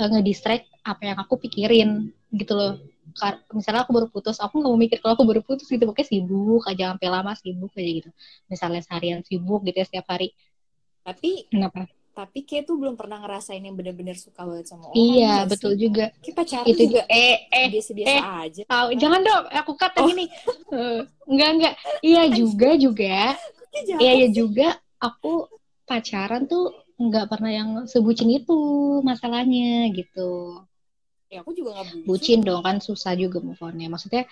eh, 0.01 0.09
ngedistract 0.13 0.65
apa 0.85 1.03
yang 1.09 1.19
aku 1.23 1.35
pikirin 1.45 1.91
gitu 2.33 2.53
loh. 2.57 2.73
Kar- 3.21 3.41
misalnya 3.57 3.83
aku 3.89 3.93
baru 3.97 4.09
putus, 4.13 4.37
aku 4.41 4.61
nggak 4.61 4.73
mau 4.73 4.81
mikir 4.81 4.99
kalau 5.03 5.15
aku 5.17 5.25
baru 5.29 5.41
putus 5.45 5.67
gitu, 5.69 5.85
pokoknya 5.89 6.09
sibuk 6.13 6.63
aja 6.69 6.85
sampai 6.95 7.09
lama 7.09 7.33
sibuk 7.37 7.73
aja 7.77 7.91
gitu. 8.05 8.11
Misalnya 8.53 8.81
seharian 8.85 9.21
sibuk 9.25 9.61
gitu 9.67 9.77
ya 9.83 9.87
setiap 9.89 10.07
hari. 10.13 10.33
Tapi 11.07 11.49
Kenapa? 11.53 11.89
Tapi 12.19 12.43
kayak 12.43 12.67
tuh 12.67 12.75
belum 12.75 12.99
pernah 12.99 13.23
ngerasain 13.23 13.63
yang 13.63 13.79
bener-bener 13.79 14.19
suka 14.19 14.43
banget 14.43 14.67
sama 14.67 14.91
orang 14.91 14.99
Iya, 14.99 15.33
nggak 15.39 15.49
betul 15.55 15.73
sih? 15.73 15.81
juga. 15.81 16.05
Kayak 16.19 16.35
pacaran 16.35 16.67
Itu 16.67 16.83
juga 16.91 17.03
eh 17.07 17.37
eh 17.49 17.67
biasa-biasa 17.71 18.11
eh. 18.11 18.23
aja. 18.43 18.63
tahu 18.67 18.89
jangan 18.99 19.21
dong, 19.23 19.45
aku 19.55 19.73
kata 19.79 19.99
Oh. 20.03 20.07
gini. 20.11 20.27
Eh, 20.75 21.01
enggak 21.31 21.49
enggak. 21.55 21.75
Iya 22.03 22.23
juga 22.35 22.69
juga. 22.75 23.39
Iya 24.03 24.13
ya 24.19 24.27
sih. 24.27 24.35
juga 24.35 24.69
aku 24.99 25.47
pacaran 25.87 26.45
tuh 26.45 26.65
nggak 26.99 27.31
pernah 27.31 27.53
yang 27.55 27.71
sebucin 27.87 28.27
itu 28.35 28.59
masalahnya 29.07 29.87
gitu. 29.95 30.59
Ya 31.31 31.45
aku 31.45 31.55
juga 31.55 31.79
gak 31.79 31.87
bucin. 31.95 32.03
Bucin 32.09 32.39
dong 32.43 32.67
kan 32.67 32.83
susah 32.83 33.15
juga 33.15 33.39
move 33.39 33.61
on-nya. 33.63 33.87
Maksudnya 33.87 34.27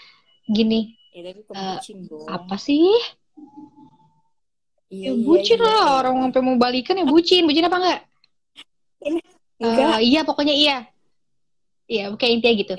gini, 0.49 0.97
Ya 1.15 1.23
tapi 1.31 1.47
pembucin 1.47 1.99
dong. 2.11 2.27
apa 2.27 2.57
sih? 2.59 2.83
Iya, 4.87 5.11
Ya 5.11 5.13
iya, 5.13 5.25
bucin 5.27 5.59
iya, 5.59 5.67
lah, 5.67 5.83
iya. 5.83 5.95
orang 5.99 6.15
sampai 6.31 6.41
mau 6.47 6.57
balikan 6.59 6.95
ya 6.95 7.07
bucin. 7.07 7.43
Bucin 7.43 7.67
apa 7.67 7.77
enggak? 7.83 8.01
Enggak. 9.59 9.99
Eh, 9.99 10.01
iya 10.07 10.21
pokoknya 10.23 10.55
iya. 10.55 10.77
Iya, 11.87 12.15
kayak 12.19 12.33
intinya 12.39 12.55
gitu. 12.55 12.75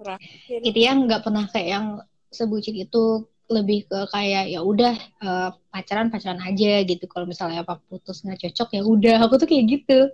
Terakhir. 0.00 0.58
Intinya 0.64 0.92
nggak 1.08 1.20
pernah 1.24 1.44
kayak 1.48 1.68
yang 1.68 1.86
sebucin 2.32 2.76
itu 2.80 3.28
lebih 3.52 3.84
ke 3.84 3.98
kayak 4.08 4.48
ya 4.48 4.60
udah 4.64 4.94
eh, 4.96 5.50
pacaran 5.72 6.08
pacaran 6.12 6.40
aja 6.40 6.84
gitu. 6.84 7.04
Kalau 7.08 7.24
misalnya 7.28 7.64
apa 7.64 7.80
putus 7.88 8.24
nggak 8.24 8.40
cocok 8.48 8.68
ya 8.76 8.82
udah. 8.84 9.16
Aku 9.28 9.36
tuh 9.40 9.48
kayak 9.48 9.64
gitu 9.68 10.12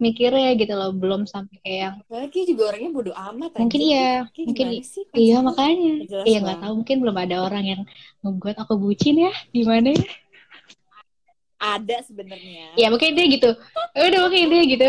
mikirnya 0.00 0.56
gitu 0.56 0.72
loh. 0.76 0.92
Belum 0.96 1.24
sampai 1.28 1.60
kayak 1.60 1.78
yang 1.80 1.96
Lagi 2.08 2.40
juga 2.48 2.62
orangnya 2.72 2.90
bodo 2.92 3.12
amat 3.12 3.56
Mungkin 3.56 3.80
anjir. 3.80 3.92
iya, 3.92 4.08
kayak 4.32 4.46
mungkin 4.48 4.66
sih 4.80 5.04
Iya 5.12 5.36
makanya. 5.44 5.92
Iya 6.24 6.38
nggak 6.40 6.58
tahu 6.64 6.72
mungkin 6.84 6.96
belum 7.04 7.16
ada 7.20 7.36
orang 7.44 7.64
yang 7.64 7.82
membuat 8.24 8.56
aku 8.64 8.76
bucin 8.80 9.28
ya 9.28 9.32
gimana 9.52 9.92
ya? 9.92 10.04
Ada 11.64 12.04
sebenarnya. 12.04 12.76
Ya 12.76 12.92
mungkin 12.92 13.16
dia 13.16 13.24
gitu. 13.24 13.56
Udah 13.96 14.20
mungkin 14.28 14.52
dia 14.52 14.62
gitu. 14.68 14.88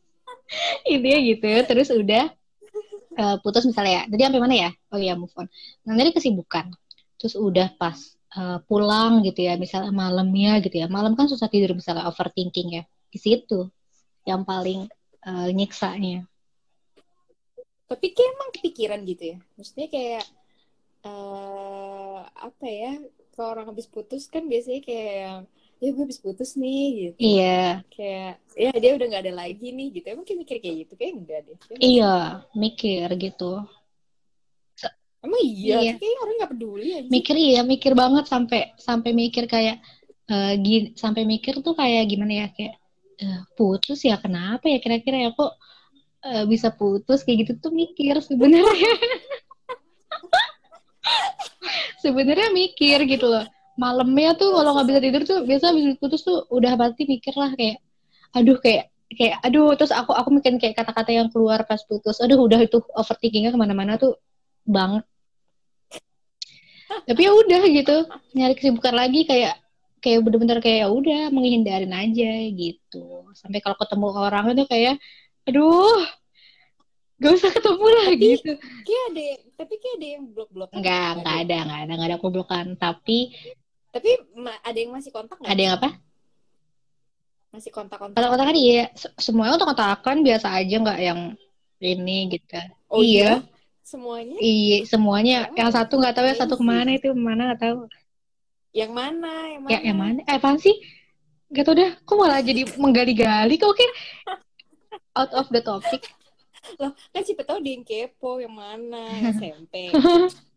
Intinya 0.92 1.20
gitu. 1.22 1.46
Terus 1.62 1.88
udah 1.94 2.24
eh, 3.14 3.36
putus 3.46 3.62
misalnya 3.70 4.02
ya. 4.02 4.10
Tadi 4.10 4.22
sampai 4.26 4.42
mana 4.42 4.54
ya? 4.66 4.70
Oh 4.90 4.98
iya 4.98 5.14
move 5.14 5.30
on. 5.38 5.46
Nah 5.86 5.94
dari 5.94 6.10
kesibukan. 6.10 6.74
Terus 7.22 7.38
udah 7.38 7.70
pas 7.78 7.94
eh, 8.34 8.58
pulang 8.66 9.22
gitu 9.22 9.46
ya. 9.46 9.54
Misalnya 9.54 9.94
malamnya 9.94 10.58
gitu 10.58 10.74
ya. 10.74 10.90
Malam 10.90 11.14
kan 11.14 11.30
susah 11.30 11.46
tidur 11.46 11.78
misalnya 11.78 12.10
overthinking 12.10 12.82
ya. 12.82 12.84
Di 13.06 13.18
situ 13.22 13.70
yang 14.26 14.42
paling 14.42 14.90
eh, 15.22 15.48
nyiksanya. 15.54 16.26
Tapi 17.86 18.06
kayak 18.10 18.30
emang 18.34 18.50
kepikiran 18.50 19.00
gitu 19.06 19.22
ya. 19.22 19.38
Maksudnya 19.54 19.86
kayak 19.86 20.24
eh 21.06 22.18
apa 22.26 22.66
ya? 22.66 22.98
Kalau 23.38 23.54
orang 23.54 23.70
habis 23.70 23.86
putus 23.86 24.26
kan 24.26 24.50
biasanya 24.50 24.82
kayak 24.82 25.46
ya 25.76 25.92
gue 25.92 26.02
habis 26.02 26.18
putus 26.18 26.54
nih 26.54 27.12
gitu. 27.12 27.18
Iya. 27.20 27.84
Kayak 27.92 28.32
ya 28.56 28.70
dia 28.72 28.90
udah 28.96 29.06
nggak 29.06 29.22
ada 29.22 29.34
lagi 29.36 29.68
nih 29.68 29.86
gitu. 29.92 30.06
Emang 30.08 30.24
kayak 30.24 30.38
mikir 30.40 30.56
kayak 30.58 30.76
gitu 30.82 30.92
kayak 30.94 31.12
enggak 31.14 31.38
deh. 31.44 31.52
Ya 31.52 31.62
sih? 31.62 31.76
Iya. 31.78 32.14
Mikir 32.52 33.06
gitu. 33.16 33.52
Emang 35.20 35.40
iya, 35.42 35.76
Iya. 35.82 35.92
kayak 35.98 36.18
orang 36.22 36.34
nggak 36.38 36.50
peduli 36.54 36.86
aja. 36.94 37.08
mikir 37.10 37.34
iya 37.34 37.60
mikir 37.60 37.92
banget 37.92 38.24
sampai 38.24 38.60
sampai 38.78 39.10
mikir 39.10 39.44
kayak 39.44 39.82
eh, 40.26 40.54
gi- 40.62 40.94
sampai 40.94 41.22
mikir 41.26 41.58
tuh 41.60 41.74
kayak 41.74 42.06
gimana 42.06 42.32
ya 42.42 42.46
kayak 42.54 42.74
eh, 43.18 43.40
putus 43.58 43.98
ya 44.06 44.14
kenapa 44.16 44.70
ya 44.70 44.78
kira-kira 44.78 45.26
ya 45.26 45.30
kok 45.34 45.50
eh, 46.22 46.44
bisa 46.46 46.70
putus 46.70 47.26
kayak 47.26 47.38
gitu 47.42 47.52
tuh 47.58 47.72
mikir 47.74 48.14
sebenarnya 48.22 48.92
sebenarnya 52.02 52.48
mikir 52.52 52.98
gitu 53.06 53.26
loh 53.26 53.44
malamnya 53.76 54.32
tuh 54.36 54.56
kalau 54.56 54.72
nggak 54.76 54.86
bisa 54.88 55.00
tidur 55.04 55.22
tuh 55.28 55.38
biasa 55.44 55.64
habis 55.72 55.96
putus 56.00 56.20
tuh 56.24 56.48
udah 56.48 56.72
pasti 56.80 57.02
mikir 57.04 57.34
lah 57.36 57.52
kayak 57.52 57.76
aduh 58.32 58.56
kayak 58.60 58.88
kayak 59.12 59.36
aduh 59.44 59.76
terus 59.78 59.92
aku 59.94 60.10
aku 60.16 60.28
mikirin 60.34 60.58
kayak 60.58 60.74
kata-kata 60.80 61.10
yang 61.14 61.28
keluar 61.30 61.62
pas 61.68 61.80
putus 61.86 62.18
aduh 62.18 62.40
udah 62.40 62.58
itu 62.58 62.80
overthinkingnya 62.96 63.54
ke 63.54 63.58
mana-mana 63.60 64.00
tuh 64.00 64.16
banget. 64.66 65.04
Tapi 67.06 67.20
ya 67.22 67.32
udah 67.34 67.62
gitu 67.70 67.96
nyari 68.34 68.54
kesibukan 68.58 68.94
lagi 68.94 69.26
kayak 69.26 69.58
kayak 70.02 70.22
bener-bener 70.22 70.58
kayak 70.62 70.86
ya 70.86 70.88
udah 70.90 71.22
menghindarin 71.34 71.90
aja 71.94 72.30
gitu. 72.50 73.30
Sampai 73.34 73.58
kalau 73.62 73.78
ketemu 73.78 74.06
orang 74.14 74.54
itu 74.54 74.64
kayak 74.66 74.94
aduh 75.46 76.02
gak 77.16 77.32
usah 77.32 77.50
ketemu 77.54 77.86
lah 77.90 78.06
Tapi- 78.10 78.20
gitu. 78.22 78.50
Kayak 78.86 79.04
ada, 79.10 79.22
tapi 79.56 79.74
kayak 79.82 79.96
ada 79.98 80.06
yang 80.18 80.24
blok-blok. 80.30 80.68
nggak 80.74 81.08
nggak 81.22 81.36
ada 81.46 81.56
nggak 81.66 81.80
ada 81.86 81.92
nggak 81.94 82.10
ada 82.10 82.18
koblokan 82.22 82.66
tapi 82.76 83.18
Tapi 83.96 84.10
ada 84.60 84.76
yang 84.76 84.92
masih 84.92 85.08
kontak 85.08 85.40
nggak? 85.40 85.48
ada 85.50 85.60
yang 85.60 85.74
apa 85.80 85.90
Masih 87.48 87.70
kontak-kontak. 87.72 88.16
kotak-kotakan 88.20 88.56
iya 88.56 88.92
Se- 88.92 89.14
semuanya 89.16 89.56
kotak-kotakan 89.56 90.16
biasa 90.20 90.46
aja 90.52 90.76
nggak 90.76 90.98
yang 91.00 91.20
ini 91.80 92.18
gitu 92.30 92.60
Oh 92.92 93.00
iya. 93.00 93.40
iya. 93.40 93.54
Semuanya 93.80 94.36
iya 94.36 94.76
semuanya 94.84 95.36
Oh, 95.48 95.56
yang 95.56 95.70
satu 95.70 95.96
nggak 95.96 96.14
tahu 96.14 96.26
ya 96.26 96.34
satu 96.36 96.54
ke 96.58 96.64
mana 96.64 96.90
itu 96.92 97.08
ke 97.08 97.16
mana 97.16 97.42
nggak 97.48 97.62
tahu 97.62 97.76
yang 98.76 98.92
mana? 98.92 99.32
Yang 99.48 99.62
mana? 99.64 99.72
ya 99.72 99.78
yang 99.80 99.96
mana 99.96 100.20
eh 100.22 100.36
apaan 100.36 100.60
sih 100.60 100.76
Gak 101.46 101.62
tau 101.62 101.78
dah, 101.78 101.94
kok 102.02 102.18
malah 102.18 102.42
jadi 102.42 102.66
menggali-gali 102.74 103.54
kok 103.54 103.70
oke 103.70 103.86
out 105.14 105.30
of 105.30 105.46
the 105.48 105.62
topic. 105.62 106.02
Loh, 106.82 106.90
kan 107.14 107.22
siapa 107.22 107.46
tahu 107.46 107.62
dia 107.62 107.78
yang 107.78 107.86
kepo 107.86 108.42
yang 108.42 108.50
mana? 108.50 109.14
Yang 109.22 109.54
SMP. 109.54 109.74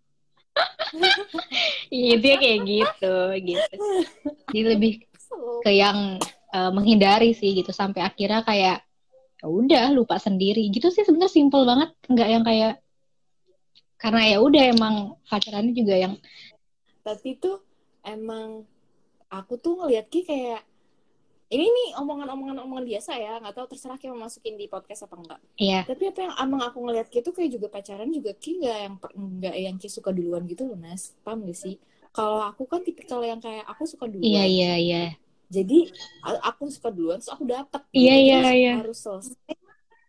Iya 1.89 2.13
dia 2.18 2.36
kayak 2.38 2.60
gitu, 2.66 3.16
gitu. 3.42 3.75
Jadi 4.50 4.62
lebih 4.66 4.94
ke 5.62 5.72
yang 5.74 6.18
eh, 6.54 6.72
menghindari 6.74 7.34
sih 7.34 7.54
gitu 7.54 7.70
sampai 7.70 8.01
akhirnya 8.06 8.42
kayak 8.46 8.86
ya 9.39 9.48
udah 9.48 9.96
lupa 9.96 10.20
sendiri 10.20 10.68
gitu 10.68 10.92
sih 10.92 11.08
sebenarnya 11.08 11.32
simple 11.32 11.63
banget 11.63 11.96
nggak 12.12 12.28
yang 12.28 12.44
kayak 12.44 12.74
karena 13.96 14.36
ya 14.36 14.38
udah 14.44 14.63
emang 14.68 14.96
pacarannya 15.28 15.72
juga 15.72 15.96
yang 15.96 16.13
Tapi 17.04 17.39
tuh 17.39 17.63
emang 18.04 18.68
aku 19.32 19.56
tuh 19.56 19.80
ngeliat 19.80 20.12
Ki 20.12 20.28
kayak 20.28 20.63
ini 21.50 21.65
nih 21.65 21.89
omongan-omongan 21.98 22.62
omongan 22.62 22.86
biasa 22.86 23.12
ya, 23.15 23.34
nggak 23.38 23.53
tahu 23.53 23.65
terserah 23.68 23.98
Ki 23.98 24.06
mau 24.08 24.22
masukin 24.22 24.53
di 24.53 24.65
podcast 24.65 25.03
apa 25.03 25.18
enggak. 25.18 25.39
ya 25.58 25.82
Tapi 25.82 26.03
apa 26.06 26.20
yang 26.22 26.34
emang 26.38 26.62
aku 26.63 26.77
ngeliat 26.79 27.08
Ki 27.08 27.20
tuh 27.20 27.34
kayak 27.34 27.51
juga 27.51 27.68
pacaran 27.68 28.06
juga 28.08 28.32
Ki 28.34 28.58
nggak 28.58 28.77
yang 28.79 28.94
nggak 29.01 29.56
yang 29.58 29.75
Ki 29.75 29.88
suka 29.88 30.10
duluan 30.10 30.46
gitu 30.46 30.63
loh 30.63 30.77
Nas. 30.77 31.18
Paham 31.20 31.44
gak 31.44 31.58
sih? 31.58 31.82
Kalau 32.10 32.41
aku 32.41 32.65
kan 32.65 32.82
tipikal 32.82 33.22
yang 33.22 33.38
kayak 33.38 33.65
aku 33.65 33.84
suka 33.84 34.06
duluan. 34.06 34.22
iya 34.24 34.44
iya 34.46 34.74
iya 34.75 35.03
Jadi 35.50 35.89
aku 36.39 36.70
suka 36.70 36.89
duluan 36.89 37.18
terus 37.18 37.34
aku 37.34 37.41
dapet. 37.44 37.82
Iya, 37.89 38.13
gitu, 38.13 38.24
iya, 38.24 38.38
terus 38.39 38.53
iya. 38.56 38.74
Harus 38.77 39.00
selesai. 39.01 39.53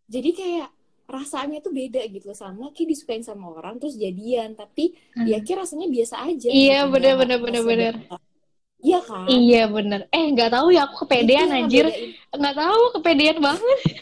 Jadi 0.07 0.31
kayak 0.33 0.69
rasanya 1.09 1.59
tuh 1.59 1.73
beda 1.73 2.05
gitu 2.07 2.31
sama 2.33 2.69
Ki 2.71 2.85
disukain 2.85 3.25
sama 3.25 3.49
orang 3.51 3.81
terus 3.81 3.97
jadian 3.97 4.53
tapi 4.53 4.93
Hmm. 5.17 5.25
ya 5.25 5.41
Ki 5.41 5.57
rasanya 5.57 5.89
biasa 5.89 6.15
aja. 6.23 6.53
Iya, 6.53 6.85
gitu. 6.85 6.93
bener, 6.93 7.15
bener, 7.17 7.39
bener, 7.39 7.61
sebeda- 7.63 7.97
bener. 7.97 8.21
Iya 8.81 9.01
kan? 9.05 9.29
iya 9.29 9.63
bener. 9.69 10.09
Eh 10.09 10.25
nggak 10.33 10.51
tahu 10.57 10.73
ya 10.73 10.89
aku 10.89 11.05
kepedean 11.05 11.53
anjir. 11.53 11.87
nggak 12.33 12.57
tahu 12.57 12.83
kepedean 12.97 13.39
banget. 13.39 13.79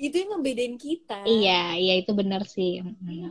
Itu 0.00 0.14
yang 0.16 0.38
ngebedain 0.38 0.74
kita. 0.80 1.28
iya 1.28 1.76
iya 1.76 1.94
itu 2.00 2.16
bener 2.16 2.40
sih. 2.48 2.80
Mm. 2.80 3.28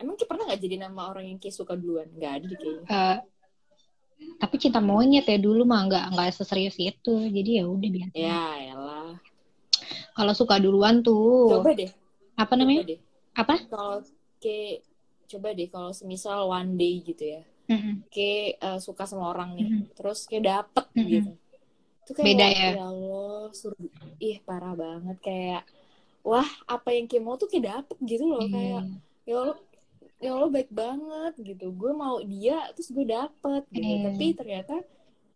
Emang 0.00 0.16
pernah 0.16 0.48
gak 0.48 0.62
jadi 0.62 0.76
nama 0.88 1.12
orang 1.12 1.30
yang 1.30 1.38
Ki 1.38 1.52
suka 1.52 1.76
duluan? 1.76 2.08
Gak 2.16 2.40
ada 2.40 2.46
deh 2.48 2.56
kayaknya. 2.58 2.86
Eh, 2.88 3.18
tapi 4.40 4.54
cinta 4.56 4.80
monyet 4.80 5.26
ya 5.28 5.36
dulu 5.36 5.68
mah 5.68 5.84
nggak 5.84 6.04
nggak 6.16 6.28
seserius 6.32 6.80
itu. 6.80 7.14
Jadi 7.28 7.60
ya 7.60 7.64
udah 7.68 7.90
biasa 7.92 8.14
Ya 8.16 8.42
elah. 8.72 9.12
kalau 10.16 10.32
suka 10.32 10.56
duluan 10.56 11.04
tuh. 11.04 11.60
Coba 11.60 11.76
deh. 11.76 11.90
Apa 12.40 12.52
namanya? 12.56 12.80
coba 12.80 12.90
deh. 12.94 13.00
Apa? 13.34 13.54
Kalau 13.68 13.96
kayak 14.40 14.76
coba 15.28 15.48
deh 15.52 15.68
kalau 15.68 15.90
semisal 15.92 16.48
one 16.48 16.78
day 16.78 17.02
gitu 17.04 17.24
ya 17.38 17.42
Mm-mm. 17.64 17.94
kayak 18.08 18.60
uh, 18.60 18.76
suka 18.76 19.04
sama 19.04 19.32
orang 19.32 19.56
nih 19.56 19.66
Mhm. 19.66 19.82
terus 19.96 20.24
kayak 20.24 20.44
dapet 20.44 20.86
Mhm. 20.92 21.08
gitu 21.08 21.32
itu 22.04 22.10
kayak 22.12 22.26
Beda 22.28 22.44
wah, 22.44 22.52
ya? 22.52 22.70
Allah 22.84 23.42
surga 23.50 23.88
ih 24.18 24.36
parah 24.40 24.74
banget 24.74 25.16
kayak 25.18 25.62
wah 26.20 26.48
apa 26.66 26.88
yang 26.92 27.06
kayak 27.06 27.24
mau 27.24 27.34
tuh 27.34 27.48
kayak 27.48 27.64
dapet 27.72 27.96
gitu 28.04 28.24
loh 28.24 28.44
kayak 28.44 28.82
Iya. 28.84 28.96
ya 29.24 29.34
Allah 29.40 29.56
ya 30.20 30.30
Allah 30.32 30.50
baik 30.50 30.70
banget 30.70 31.32
gitu 31.38 31.66
gue 31.70 31.92
mau 31.92 32.16
dia 32.20 32.58
terus 32.72 32.88
gue 32.88 33.04
dapet 33.04 33.62
gitu 33.70 33.84
Iya. 33.86 34.04
tapi 34.04 34.26
ternyata 34.32 34.74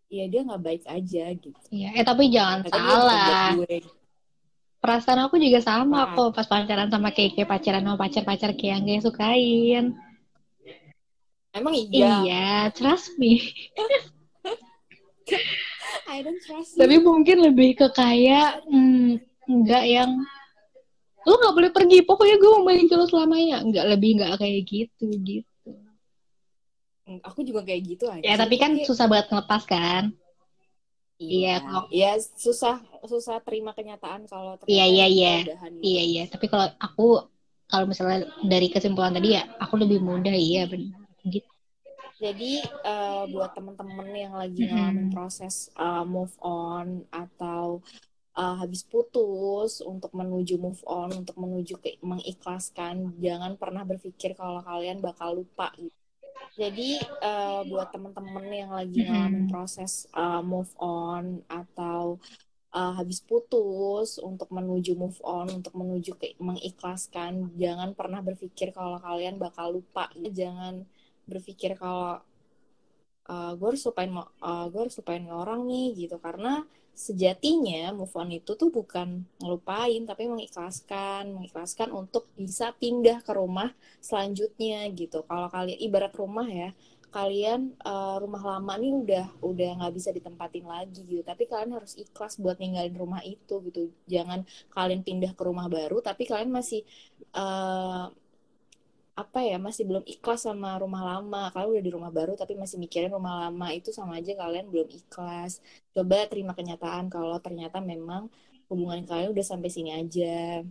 ya 0.09 0.25
dia 0.25 0.41
nggak 0.41 0.61
baik 0.61 0.83
aja 0.85 1.23
gitu 1.33 1.59
Iya, 1.69 1.89
eh 1.93 2.01
tapi 2.03 2.29
jangan 2.29 2.65
buat 2.65 2.73
salah. 2.73 3.53
gue 3.57 3.77
Perasaan 4.79 5.27
aku 5.27 5.35
juga 5.35 5.59
sama 5.59 6.07
Apaan? 6.07 6.15
kok 6.15 6.29
pas 6.33 6.47
pacaran 6.47 6.87
sama 6.87 7.11
Keke, 7.11 7.43
pacaran 7.43 7.83
sama 7.83 7.99
pacar-pacar 7.99 8.55
kayak 8.55 8.79
yang 8.79 8.83
kayak 8.87 9.03
sukain. 9.03 9.85
Emang 11.55 11.73
iya 11.75 12.23
Iya, 12.23 12.47
trust 12.75 13.17
me. 13.17 13.39
I 16.09 16.25
don't 16.25 16.41
trust 16.41 16.73
you 16.73 16.79
Tapi 16.81 16.95
mungkin 17.01 17.45
lebih 17.45 17.77
ke 17.77 17.87
kayak 17.93 18.65
hmm, 18.65 19.21
enggak 19.45 19.83
yang 19.85 20.11
lu 21.27 21.33
nggak 21.35 21.55
boleh 21.55 21.71
pergi, 21.75 22.01
pokoknya 22.07 22.35
gue 22.41 22.49
mau 22.49 22.63
main 22.65 22.85
lu 22.89 23.05
selamanya. 23.05 23.61
Enggak 23.61 23.85
lebih 23.91 24.17
enggak 24.17 24.39
kayak 24.41 24.61
gitu 24.65 25.07
gitu. 25.21 25.71
Aku 27.25 27.41
juga 27.41 27.65
kayak 27.65 27.81
gitu 27.85 28.05
aja 28.05 28.21
Ya 28.21 28.37
tapi 28.37 28.61
kan 28.61 28.77
Kayak- 28.77 28.85
susah 28.89 29.05
banget 29.09 29.27
ngelepas 29.33 29.63
kan. 29.65 30.03
Iya, 31.19 31.59
Iya, 31.59 31.79
iya 31.91 32.11
susah 32.15 32.79
susah 33.03 33.43
terima 33.43 33.75
kenyataan 33.75 34.23
kalau 34.31 34.55
Iya, 34.65 34.85
iya, 34.87 35.05
iya. 35.11 35.33
gitu. 35.43 35.51
Iya 35.83 36.03
iya, 36.07 36.23
tapi 36.31 36.47
kalau 36.47 36.71
aku 36.79 37.27
kalau 37.67 37.85
misalnya 37.85 38.25
dari 38.47 38.71
kesimpulan 38.71 39.11
tadi 39.13 39.35
ya, 39.35 39.43
aku 39.59 39.77
lebih 39.77 39.99
mudah 39.99 40.31
iya 40.33 40.63
benar. 40.65 40.98
Gitu. 41.25 41.49
Jadi 42.19 42.59
eh, 42.63 43.23
buat 43.31 43.51
temen-temen 43.55 44.09
yang 44.11 44.35
lagi 44.35 44.67
Mhm. 44.67 44.69
ngalamin 44.69 45.07
proses 45.15 45.71
eh, 45.79 46.03
move 46.03 46.35
on 46.43 46.87
atau 47.11 47.79
eh, 48.39 48.55
habis 48.61 48.81
putus 48.87 49.79
untuk 49.83 50.11
menuju 50.15 50.55
move 50.59 50.83
on, 50.87 51.09
untuk 51.23 51.35
menuju 51.39 51.73
ke 51.83 51.91
mengikhlaskan, 52.03 52.95
jangan 53.25 53.55
pernah 53.61 53.83
berpikir 53.87 54.31
kalau 54.35 54.61
kalian 54.63 54.99
bakal 55.03 55.29
lupa. 55.39 55.71
gitu. 55.79 55.95
Jadi 56.59 56.89
eh, 56.99 57.61
buat 57.71 57.87
temen-temen 57.95 58.45
yang 58.51 58.71
lagi 58.75 58.99
Mhm. 58.99 59.07
ngalamin 59.07 59.45
proses 59.51 60.07
eh, 60.11 60.41
move 60.43 60.71
on 60.81 61.43
atau 61.47 62.19
eh, 62.75 62.93
habis 62.99 63.19
putus 63.29 64.19
untuk 64.29 64.49
menuju 64.57 64.91
move 64.99 65.19
on, 65.23 65.47
untuk 65.59 65.73
menuju 65.81 66.11
ke 66.21 66.27
mengikhlaskan, 66.41 67.53
jangan 67.63 67.89
pernah 67.99 68.21
berpikir 68.27 68.69
kalau 68.75 68.97
kalian 69.01 69.35
bakal 69.39 69.67
lupa. 69.77 70.11
Jangan 70.39 70.83
berpikir 71.29 71.77
kalau 71.77 72.19
uh, 73.29 73.51
gue 73.55 73.67
harus 73.69 73.83
lupain 73.85 74.11
uh, 74.11 74.65
gue 74.67 74.81
harus 74.81 74.95
lupain 74.97 75.23
orang 75.29 75.63
nih 75.69 76.07
gitu. 76.07 76.17
Karena 76.17 76.65
sejatinya 76.99 77.95
move 77.95 78.11
on 78.19 78.27
itu 78.35 78.59
tuh 78.59 78.67
bukan 78.67 79.23
ngelupain 79.39 80.03
tapi 80.03 80.27
mengikhlaskan 80.27 81.31
mengikhlaskan 81.31 81.95
untuk 81.95 82.27
bisa 82.35 82.75
pindah 82.75 83.23
ke 83.23 83.31
rumah 83.31 83.71
selanjutnya 84.03 84.83
gitu. 84.91 85.23
Kalau 85.23 85.47
kalian 85.47 85.79
ibarat 85.79 86.11
rumah 86.17 86.49
ya 86.49 86.75
kalian 87.09 87.73
uh, 87.81 88.21
rumah 88.21 88.43
lama 88.45 88.77
nih 88.77 88.93
udah 88.93 89.25
udah 89.41 89.69
nggak 89.81 89.93
bisa 89.97 90.09
ditempatin 90.11 90.65
lagi 90.67 91.01
gitu. 91.07 91.23
Tapi 91.23 91.47
kalian 91.47 91.71
harus 91.77 91.95
ikhlas 91.95 92.37
buat 92.37 92.59
ninggalin 92.59 92.93
rumah 92.97 93.23
itu 93.23 93.63
gitu. 93.69 93.89
Jangan 94.05 94.43
kalian 94.73 95.01
pindah 95.07 95.31
ke 95.33 95.41
rumah 95.45 95.71
baru 95.71 96.03
tapi 96.03 96.27
kalian 96.27 96.51
masih 96.51 96.83
uh, 97.33 98.11
apa 99.19 99.43
ya 99.43 99.59
masih 99.59 99.83
belum 99.83 100.03
ikhlas 100.07 100.47
sama 100.47 100.79
rumah 100.79 101.03
lama. 101.03 101.51
Kalian 101.51 101.69
udah 101.75 101.83
di 101.83 101.91
rumah 101.91 102.11
baru 102.11 102.39
tapi 102.39 102.55
masih 102.55 102.79
mikirin 102.79 103.11
rumah 103.11 103.47
lama. 103.47 103.67
Itu 103.75 103.91
sama 103.91 104.23
aja 104.23 104.31
kalian 104.31 104.71
belum 104.71 104.87
ikhlas. 104.87 105.59
Coba 105.91 106.23
terima 106.31 106.55
kenyataan 106.55 107.11
kalau 107.11 107.35
ternyata 107.43 107.83
memang 107.83 108.31
hubungan 108.71 109.03
kalian 109.03 109.35
udah 109.35 109.45
sampai 109.45 109.67
sini 109.67 109.91
aja. 109.91 110.63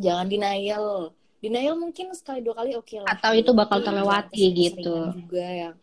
Jangan 0.00 0.26
denial. 0.32 1.12
Denial 1.42 1.76
mungkin 1.76 2.14
sekali 2.16 2.40
dua 2.40 2.56
kali 2.56 2.72
oke 2.72 2.96
lah. 3.04 3.12
Atau 3.12 3.36
itu 3.36 3.52
bakal 3.52 3.84
terlewati 3.84 4.44
gitu. 4.56 5.12
juga 5.12 5.44
yang 5.44 5.74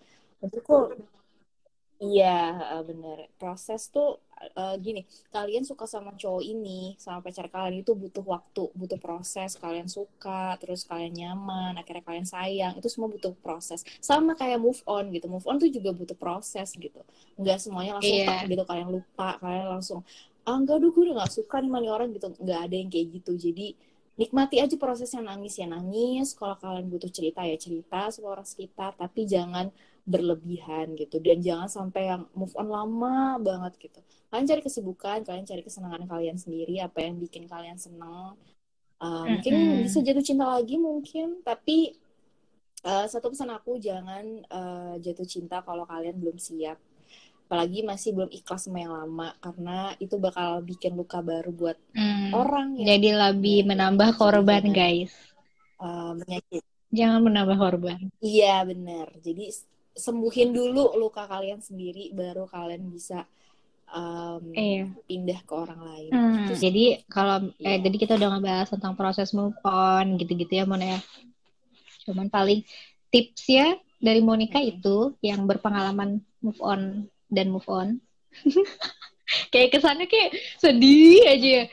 menurutku 0.41 0.97
iya 2.01 2.57
eh, 2.79 2.83
bener. 2.87 3.29
Proses 3.37 3.91
tuh 3.93 4.17
eh, 4.39 4.75
gini 4.79 5.01
kalian 5.35 5.63
suka 5.67 5.85
sama 5.89 6.11
cowok 6.15 6.43
ini 6.43 6.95
sama 7.03 7.19
pacar 7.25 7.47
kalian 7.53 7.83
itu 7.83 7.91
butuh 7.95 8.23
waktu 8.23 8.63
butuh 8.79 8.99
proses 9.01 9.55
kalian 9.59 9.87
suka 9.91 10.55
terus 10.61 10.87
kalian 10.89 11.13
nyaman 11.15 11.73
akhirnya 11.79 12.03
kalian 12.07 12.27
sayang 12.27 12.73
itu 12.79 12.87
semua 12.93 13.09
butuh 13.11 13.33
proses. 13.45 13.83
Sama 13.99 14.33
kayak 14.39 14.59
move 14.63 14.79
on 14.87 15.11
gitu 15.15 15.25
move 15.31 15.45
on 15.49 15.57
tuh 15.61 15.69
juga 15.71 15.91
butuh 15.95 16.17
proses 16.17 16.71
gitu. 16.75 16.99
Nggak 17.39 17.57
semuanya 17.63 17.91
langsung 17.99 18.19
Iya. 18.19 18.27
tak 18.27 18.47
gitu 18.51 18.63
kalian 18.69 18.89
lupa 18.95 19.37
kalian 19.41 19.67
langsung 19.79 20.01
ah 20.47 20.55
enggak 20.57 20.81
aduh 20.81 20.89
gue 20.95 21.03
udah 21.05 21.15
gak 21.27 21.33
suka 21.37 21.55
nih 21.61 21.69
sama 21.69 21.77
nih 21.83 21.91
orang 21.93 22.09
gitu. 22.15 22.27
Nggak 22.41 22.59
ada 22.65 22.75
yang 22.79 22.89
kayak 22.93 23.07
gitu. 23.21 23.31
Jadi 23.37 23.65
nikmati 24.19 24.59
aja 24.59 24.75
prosesnya 24.75 25.23
nangis 25.23 25.55
ya. 25.55 25.65
Nangis 25.65 26.35
kalau 26.35 26.59
kalian 26.59 26.91
butuh 26.91 27.07
cerita 27.07 27.47
ya 27.47 27.55
cerita 27.55 28.11
sama 28.11 28.35
orang 28.35 28.47
sekitar 28.47 28.91
tapi 28.99 29.23
jangan 29.23 29.71
berlebihan 30.03 30.99
gitu. 30.99 31.23
Dan 31.23 31.39
jangan 31.39 31.71
sampai 31.71 32.11
yang 32.11 32.27
move 32.35 32.51
on 32.59 32.67
lama 32.67 33.39
banget 33.39 33.89
gitu. 33.89 33.99
Kalian 34.27 34.45
cari 34.51 34.61
kesibukan 34.61 35.17
kalian 35.23 35.47
cari 35.47 35.61
kesenangan 35.63 36.03
kalian 36.03 36.35
sendiri 36.35 36.83
apa 36.83 36.99
yang 36.99 37.15
bikin 37.15 37.47
kalian 37.47 37.79
seneng. 37.79 38.35
Uh, 38.99 39.23
mungkin 39.31 39.55
Mm-mm. 39.55 39.87
bisa 39.87 40.03
jatuh 40.03 40.19
cinta 40.19 40.43
lagi 40.43 40.75
mungkin 40.75 41.39
tapi 41.39 41.95
uh, 42.83 43.07
satu 43.07 43.31
pesan 43.31 43.47
aku 43.55 43.79
jangan 43.79 44.43
uh, 44.51 44.99
jatuh 44.99 45.23
cinta 45.23 45.63
kalau 45.63 45.87
kalian 45.87 46.19
belum 46.19 46.35
siap 46.35 46.75
apalagi 47.49 47.81
masih 47.81 48.13
belum 48.13 48.29
ikhlas 48.29 48.69
sama 48.69 48.77
yang 48.85 48.93
lama 48.93 49.33
karena 49.41 49.97
itu 49.97 50.21
bakal 50.21 50.61
bikin 50.61 50.93
luka 50.93 51.17
baru 51.25 51.49
buat 51.49 51.77
Hmm. 51.97 52.29
orang 52.31 52.77
yang 52.77 52.85
Jadi 52.93 53.09
lebih 53.09 53.57
menambah 53.65 54.09
korban, 54.13 54.69
guys. 54.69 55.09
uh, 55.81 56.13
menyakit 56.13 56.61
Jangan 56.89 57.21
menambah 57.25 57.57
korban. 57.57 57.99
Iya 58.21 58.61
benar. 58.65 59.09
Jadi 59.17 59.49
sembuhin 59.97 60.49
dulu 60.53 60.93
luka 60.97 61.25
kalian 61.25 61.61
sendiri, 61.61 62.13
baru 62.13 62.45
kalian 62.45 62.85
bisa 62.89 63.25
um, 63.89 64.41
Iya. 64.53 64.85
pindah 65.09 65.39
ke 65.45 65.53
orang 65.53 65.81
lain. 65.81 66.11
Hmm, 66.13 66.33
Itu 66.45 66.53
sih. 66.53 66.69
jadi 66.69 66.85
kalau 67.09 67.49
eh 67.59 67.77
Iya. 67.77 67.81
jadi 67.81 67.95
kita 67.97 68.13
udah 68.17 68.29
ngebahas 68.37 68.67
tentang 68.73 68.93
proses 68.93 69.33
move 69.33 69.57
on 69.65 70.05
gitu-gitu 70.17 70.53
ya 70.53 70.65
Mon 70.69 70.81
ya. 70.81 71.01
Cuman 72.05 72.27
paling 72.29 72.65
tips 73.09 73.43
ya 73.49 73.67
dari 73.99 74.21
Monica 74.21 74.57
Mm-mm. 74.57 74.71
itu 74.79 75.13
yang 75.21 75.45
berpengalaman 75.45 76.21
move 76.41 76.59
on 76.63 77.05
dan 77.31 77.53
move 77.53 77.65
on. 77.69 78.01
kayak 79.53 79.77
kesannya 79.77 80.09
kayak 80.09 80.33
sedih 80.57 81.21
aja 81.29 81.49
ya. 81.49 81.65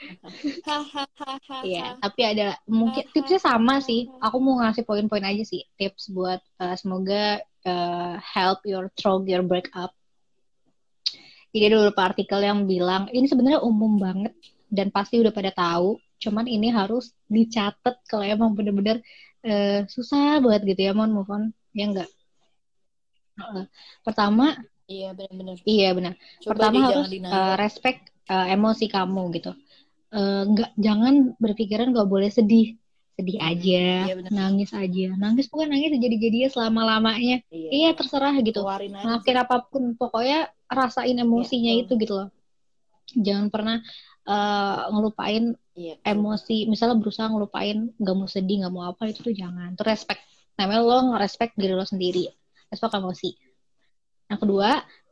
Iya, 1.65 1.85
tapi 2.01 2.21
ada 2.23 2.47
mungkin 2.69 3.05
tipsnya 3.13 3.41
sama 3.41 3.81
sih. 3.81 4.09
Aku 4.21 4.37
mau 4.41 4.61
ngasih 4.61 4.85
poin-poin 4.85 5.25
aja 5.25 5.43
sih 5.43 5.65
tips 5.81 6.13
buat 6.13 6.41
eh, 6.61 6.77
semoga 6.77 7.41
eh, 7.41 8.15
help 8.21 8.61
your 8.69 8.93
through 8.97 9.25
your 9.25 9.45
breakup. 9.45 9.93
Jadi 11.57 11.73
ada 11.73 11.77
beberapa 11.81 12.03
artikel 12.13 12.41
yang 12.45 12.69
bilang 12.69 13.09
ini 13.09 13.25
sebenarnya 13.25 13.65
umum 13.65 13.97
banget 13.97 14.37
dan 14.69 14.93
pasti 14.93 15.17
udah 15.17 15.33
pada 15.33 15.49
tahu. 15.53 15.97
Cuman 16.21 16.45
ini 16.49 16.69
harus 16.73 17.13
dicatat 17.29 18.05
kalau 18.09 18.25
emang 18.25 18.53
bener-bener 18.53 19.01
eh, 19.41 19.89
susah 19.89 20.45
banget 20.45 20.77
gitu 20.77 20.81
ya 20.89 20.93
mau 20.93 21.09
move 21.09 21.33
on. 21.33 21.49
Ya 21.73 21.89
enggak. 21.89 22.11
Heeh. 23.37 23.65
Pertama, 24.01 24.57
Iya 24.87 25.09
benar-benar. 25.19 25.57
iya 25.67 25.89
benar. 25.99 26.13
Coba 26.43 26.51
Pertama 26.55 26.79
harus 26.87 27.07
eh, 27.11 27.55
respect 27.59 28.01
eh, 28.31 28.47
emosi 28.55 28.85
kamu 28.87 29.23
gitu. 29.37 29.51
Eh, 30.15 30.43
nggak 30.47 30.71
jangan 30.79 31.15
berpikiran 31.43 31.91
nggak 31.91 32.09
boleh 32.09 32.31
sedih. 32.31 32.79
Sedih 33.17 33.41
Hmm, 33.41 33.49
aja, 33.49 33.85
iya 34.07 34.15
nangis 34.29 34.71
aja. 34.77 35.07
Nangis 35.17 35.49
bukan 35.49 35.73
nangis 35.73 35.89
jadi-jadinya 35.97 36.49
selama-lamanya. 36.53 37.41
Iya. 37.49 37.71
Iya, 37.73 37.89
terserah 37.97 38.35
gitu. 38.45 38.61
Ngelakuin 38.61 39.39
apa 39.41 39.57
pun, 39.73 39.97
pokoknya 39.97 40.53
rasain 40.69 41.17
emosinya 41.17 41.73
Iya, 41.73 41.83
itu 41.89 41.93
gitu 41.97 42.13
loh. 42.13 42.29
Jangan 43.17 43.47
pernah 43.49 43.77
eh, 44.29 44.79
ngelupain 44.93 45.45
Iya. 45.77 45.95
emosi. 46.05 46.69
Misalnya 46.69 46.97
berusaha 47.01 47.27
ngelupain, 47.33 47.89
nggak 47.97 48.15
mau 48.17 48.29
sedih, 48.29 48.57
nggak 48.65 48.73
mau 48.77 48.85
apa, 48.93 49.09
itu 49.09 49.25
tuh 49.25 49.35
jangan. 49.35 49.73
Itu 49.75 49.83
respect. 49.83 50.21
Namanya 50.61 50.81
lo 50.85 50.97
nge-respect 51.13 51.53
diri 51.57 51.73
lo 51.73 51.85
sendiri. 51.89 52.29
Respect 52.69 52.95
emosi. 53.01 53.31
Yang 54.27 54.41
kedua, 54.47 54.71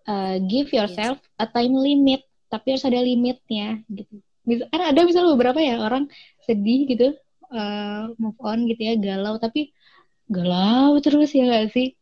eh, 0.09 0.37
give 0.45 0.69
yourself 0.75 1.19
a 1.41 1.47
time 1.47 1.75
limit. 1.75 2.23
Tapi 2.51 2.77
harus 2.77 2.87
ada 2.87 3.01
limitnya 3.03 3.83
gitu. 3.91 4.23
Bisa, 4.45 4.69
kan 4.71 4.93
ada 4.95 5.01
misalnya 5.03 5.35
beberapa 5.35 5.59
ya 5.59 5.81
orang 5.81 6.07
sedih 6.45 6.87
gitu, 6.87 7.09
eh, 7.51 8.03
move 8.21 8.39
on 8.45 8.69
gitu 8.71 8.81
ya, 8.85 8.95
galau. 9.01 9.41
Tapi 9.41 9.73
galau 10.31 10.99
terus 11.03 11.35
ya 11.35 11.49
gak 11.51 11.73
sih? 11.75 11.97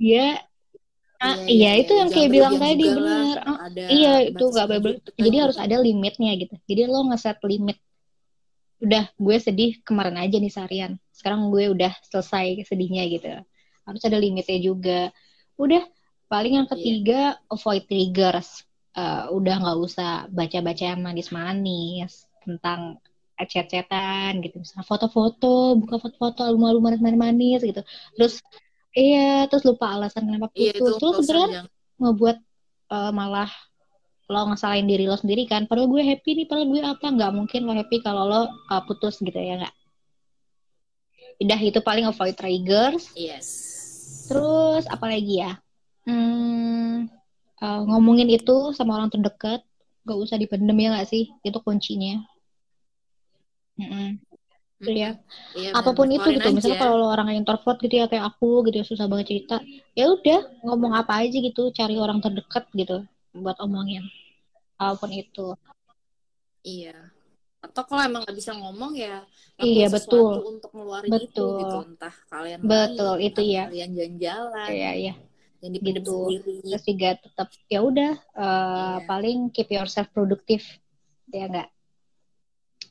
Dia 0.00 0.42
Ah, 1.24 1.40
iya, 1.48 1.72
iya, 1.72 1.80
itu 1.80 1.92
yang 1.96 2.10
kayak 2.12 2.30
bilang 2.36 2.54
tadi 2.60 2.84
benar. 2.84 3.36
Ah, 3.48 3.58
iya, 3.72 4.12
itu 4.28 4.44
gak 4.44 4.66
boleh. 4.68 5.00
Jadi 5.16 5.36
harus 5.40 5.56
ada 5.56 5.76
limitnya 5.80 6.36
gitu. 6.36 6.54
Jadi 6.68 6.82
lo 6.84 7.00
ngeset 7.08 7.40
limit. 7.48 7.80
Udah, 8.84 9.08
gue 9.16 9.36
sedih 9.40 9.80
kemarin 9.88 10.20
aja 10.20 10.36
nih 10.36 10.52
seharian. 10.52 10.92
Sekarang 11.16 11.48
gue 11.48 11.72
udah 11.72 11.96
selesai 12.04 12.68
sedihnya 12.68 13.08
gitu. 13.08 13.40
Harus 13.84 14.02
ada 14.04 14.18
limitnya 14.20 14.58
juga. 14.60 15.12
Udah, 15.60 15.84
paling 16.28 16.60
yang 16.62 16.68
ketiga 16.68 17.38
yeah. 17.38 17.52
avoid 17.52 17.84
triggers. 17.88 18.64
Uh, 18.94 19.26
udah 19.34 19.58
nggak 19.58 19.78
usah 19.82 20.30
baca-baca 20.30 20.94
yang 20.94 21.02
manis-manis 21.02 22.30
tentang 22.46 23.02
chat-chatan 23.34 24.38
gitu 24.38 24.62
misalnya 24.62 24.86
foto-foto 24.86 25.74
buka 25.82 25.98
foto-foto 25.98 26.46
album-album 26.46 27.02
manis-manis 27.02 27.66
gitu 27.66 27.82
terus 28.14 28.38
Iya, 28.94 29.50
terus 29.50 29.66
lupa 29.66 29.90
alasan 29.90 30.22
kenapa 30.22 30.54
putus. 30.54 30.62
Iya, 30.62 30.72
itu 30.78 30.92
terus 31.02 31.14
sebenarnya 31.26 31.66
ngebuat 31.98 32.38
uh, 32.94 33.10
malah 33.10 33.50
lo 34.30 34.40
ngesalahin 34.54 34.86
diri 34.86 35.10
lo 35.10 35.18
sendiri 35.18 35.50
kan. 35.50 35.66
Padahal 35.66 35.90
gue 35.90 36.02
happy 36.06 36.30
nih, 36.38 36.46
padahal 36.46 36.70
gue 36.70 36.80
apa? 36.80 37.06
Nggak 37.10 37.32
mungkin 37.34 37.60
lo 37.66 37.74
happy 37.74 37.96
kalau 38.06 38.22
lo 38.30 38.40
uh, 38.46 38.82
putus 38.86 39.18
gitu 39.18 39.34
ya 39.34 39.58
nggak? 39.58 39.74
Udah 41.42 41.58
itu 41.58 41.82
paling 41.82 42.06
avoid 42.06 42.38
triggers. 42.38 43.10
Yes. 43.18 43.73
Terus 44.28 44.84
apa 44.88 45.06
lagi 45.10 45.34
ya? 45.42 45.52
Hmm, 46.04 47.08
uh, 47.60 47.80
ngomongin 47.88 48.28
itu 48.28 48.72
sama 48.76 49.00
orang 49.00 49.10
terdekat, 49.10 49.64
gak 50.04 50.18
usah 50.20 50.36
dipendem 50.36 50.76
ya 50.76 50.88
nggak 50.94 51.08
sih? 51.08 51.32
Itu 51.40 51.58
kuncinya. 51.64 52.20
Mm 53.74 53.88
-mm 53.90 54.34
gitu 54.84 54.90
ya. 55.00 55.10
Iya, 55.56 55.70
Apa 55.72 55.96
pun 55.96 56.08
itu 56.12 56.28
gitu. 56.28 56.44
Aja. 56.44 56.52
Misalnya 56.52 56.78
kalau 56.84 56.94
lo 57.00 57.06
orang 57.08 57.32
yang 57.32 57.38
introvert 57.42 57.78
gitu 57.80 57.94
ya 58.04 58.06
kayak 58.06 58.24
aku 58.34 58.68
gitu 58.68 58.76
ya 58.82 58.86
susah 58.86 59.06
banget 59.08 59.26
cerita. 59.32 59.56
Ya 59.96 60.12
udah 60.12 60.40
ngomong 60.66 60.92
apa 60.92 61.24
aja 61.24 61.36
gitu, 61.40 61.72
cari 61.72 61.96
orang 61.96 62.20
terdekat 62.20 62.68
gitu 62.76 63.06
buat 63.32 63.56
omongin. 63.64 64.04
Apa 64.76 65.00
pun 65.00 65.10
itu. 65.10 65.56
Iya. 66.64 67.13
Atau 67.64 67.82
kalau 67.88 68.02
emang 68.04 68.22
nggak 68.28 68.36
bisa 68.36 68.52
ngomong 68.52 68.92
ya 68.92 69.24
iya 69.62 69.88
betul 69.88 70.44
untuk 70.44 70.68
ngeluarin 70.76 71.08
betul. 71.08 71.28
itu 71.32 71.46
gitu 71.64 71.76
entah 71.88 72.14
kalian 72.28 72.58
betul 72.60 73.14
main, 73.16 73.28
itu 73.30 73.40
ya 73.40 73.64
kalian 73.70 73.90
jalan-jalan 73.96 74.68
iya 74.68 74.90
iya 74.92 75.14
yang 75.64 75.72
gitu 75.80 76.16
sendiri. 76.28 76.54
terus 76.60 76.84
juga 76.84 77.08
tetap 77.16 77.48
ya 77.72 77.80
udah 77.80 78.12
uh, 78.36 78.44
iya. 79.00 79.08
paling 79.08 79.48
keep 79.48 79.72
yourself 79.72 80.12
produktif 80.12 80.60
ya 81.32 81.48
enggak 81.48 81.72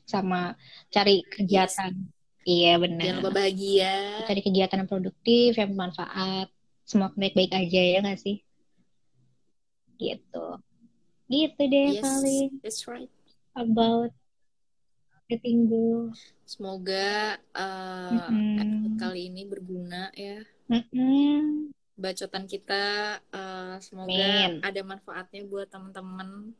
sama 0.04 0.54
cari 0.92 1.24
kegiatan. 1.24 1.92
Yes. 1.92 2.12
Iya 2.44 2.72
benar. 2.76 3.04
Jangan 3.08 3.18
lupa 3.24 3.32
bahagia. 3.40 3.94
Cari 4.28 4.40
kegiatan 4.44 4.78
yang 4.84 4.90
produktif, 4.90 5.50
yang 5.56 5.68
bermanfaat. 5.72 6.48
Semua 6.84 7.08
baik-baik 7.16 7.56
aja 7.56 7.80
ya 7.80 7.98
nggak 8.04 8.20
sih? 8.20 8.36
Gitu. 9.96 10.46
Gitu 11.32 11.62
deh 11.64 11.88
yes, 11.96 12.04
paling. 12.04 12.48
That's 12.60 12.84
right. 12.84 13.08
About 13.56 14.12
letting 15.30 15.68
go. 15.68 16.12
Semoga 16.44 17.40
uh, 17.56 18.28
mm-hmm. 18.28 19.00
kali 19.00 19.32
ini 19.32 19.48
berguna 19.48 20.12
ya. 20.12 20.44
Mm-hmm. 20.68 21.72
Bacotan 21.94 22.44
kita 22.50 23.16
uh, 23.30 23.78
semoga 23.78 24.10
Min. 24.10 24.60
ada 24.60 24.80
manfaatnya 24.82 25.46
buat 25.46 25.70
teman-teman 25.70 26.52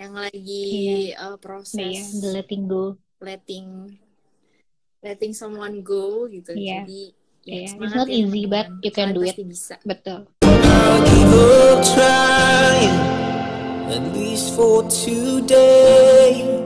yang 0.00 0.16
lagi 0.16 1.12
iya. 1.12 1.28
uh, 1.28 1.36
proses 1.36 1.76
iya, 1.76 2.04
the 2.24 2.28
letting 2.32 2.64
go 2.64 2.96
letting 3.20 4.00
letting 5.04 5.36
someone 5.36 5.84
go 5.84 6.24
gitu 6.32 6.56
iya. 6.56 6.88
jadi 6.88 7.02
ya, 7.44 7.52
yeah. 7.52 7.76
it's 7.76 7.76
not 7.76 8.08
ya, 8.08 8.16
easy 8.24 8.48
but 8.48 8.64
you 8.80 8.88
can 8.88 9.12
do 9.12 9.20
it 9.20 9.36
bisa 9.36 9.76
betul 9.84 10.24
at 13.92 14.04
least 14.16 14.56
for 14.56 14.88
today 14.88 16.59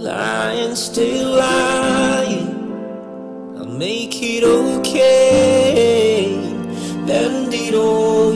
lying 0.00 0.74
still 0.74 1.36
lying. 1.36 2.48
I'll 3.58 3.66
make 3.66 4.22
it 4.22 4.44
okay. 4.44 5.74
Bend 7.06 7.52
it 7.52 7.74
all 7.74 8.29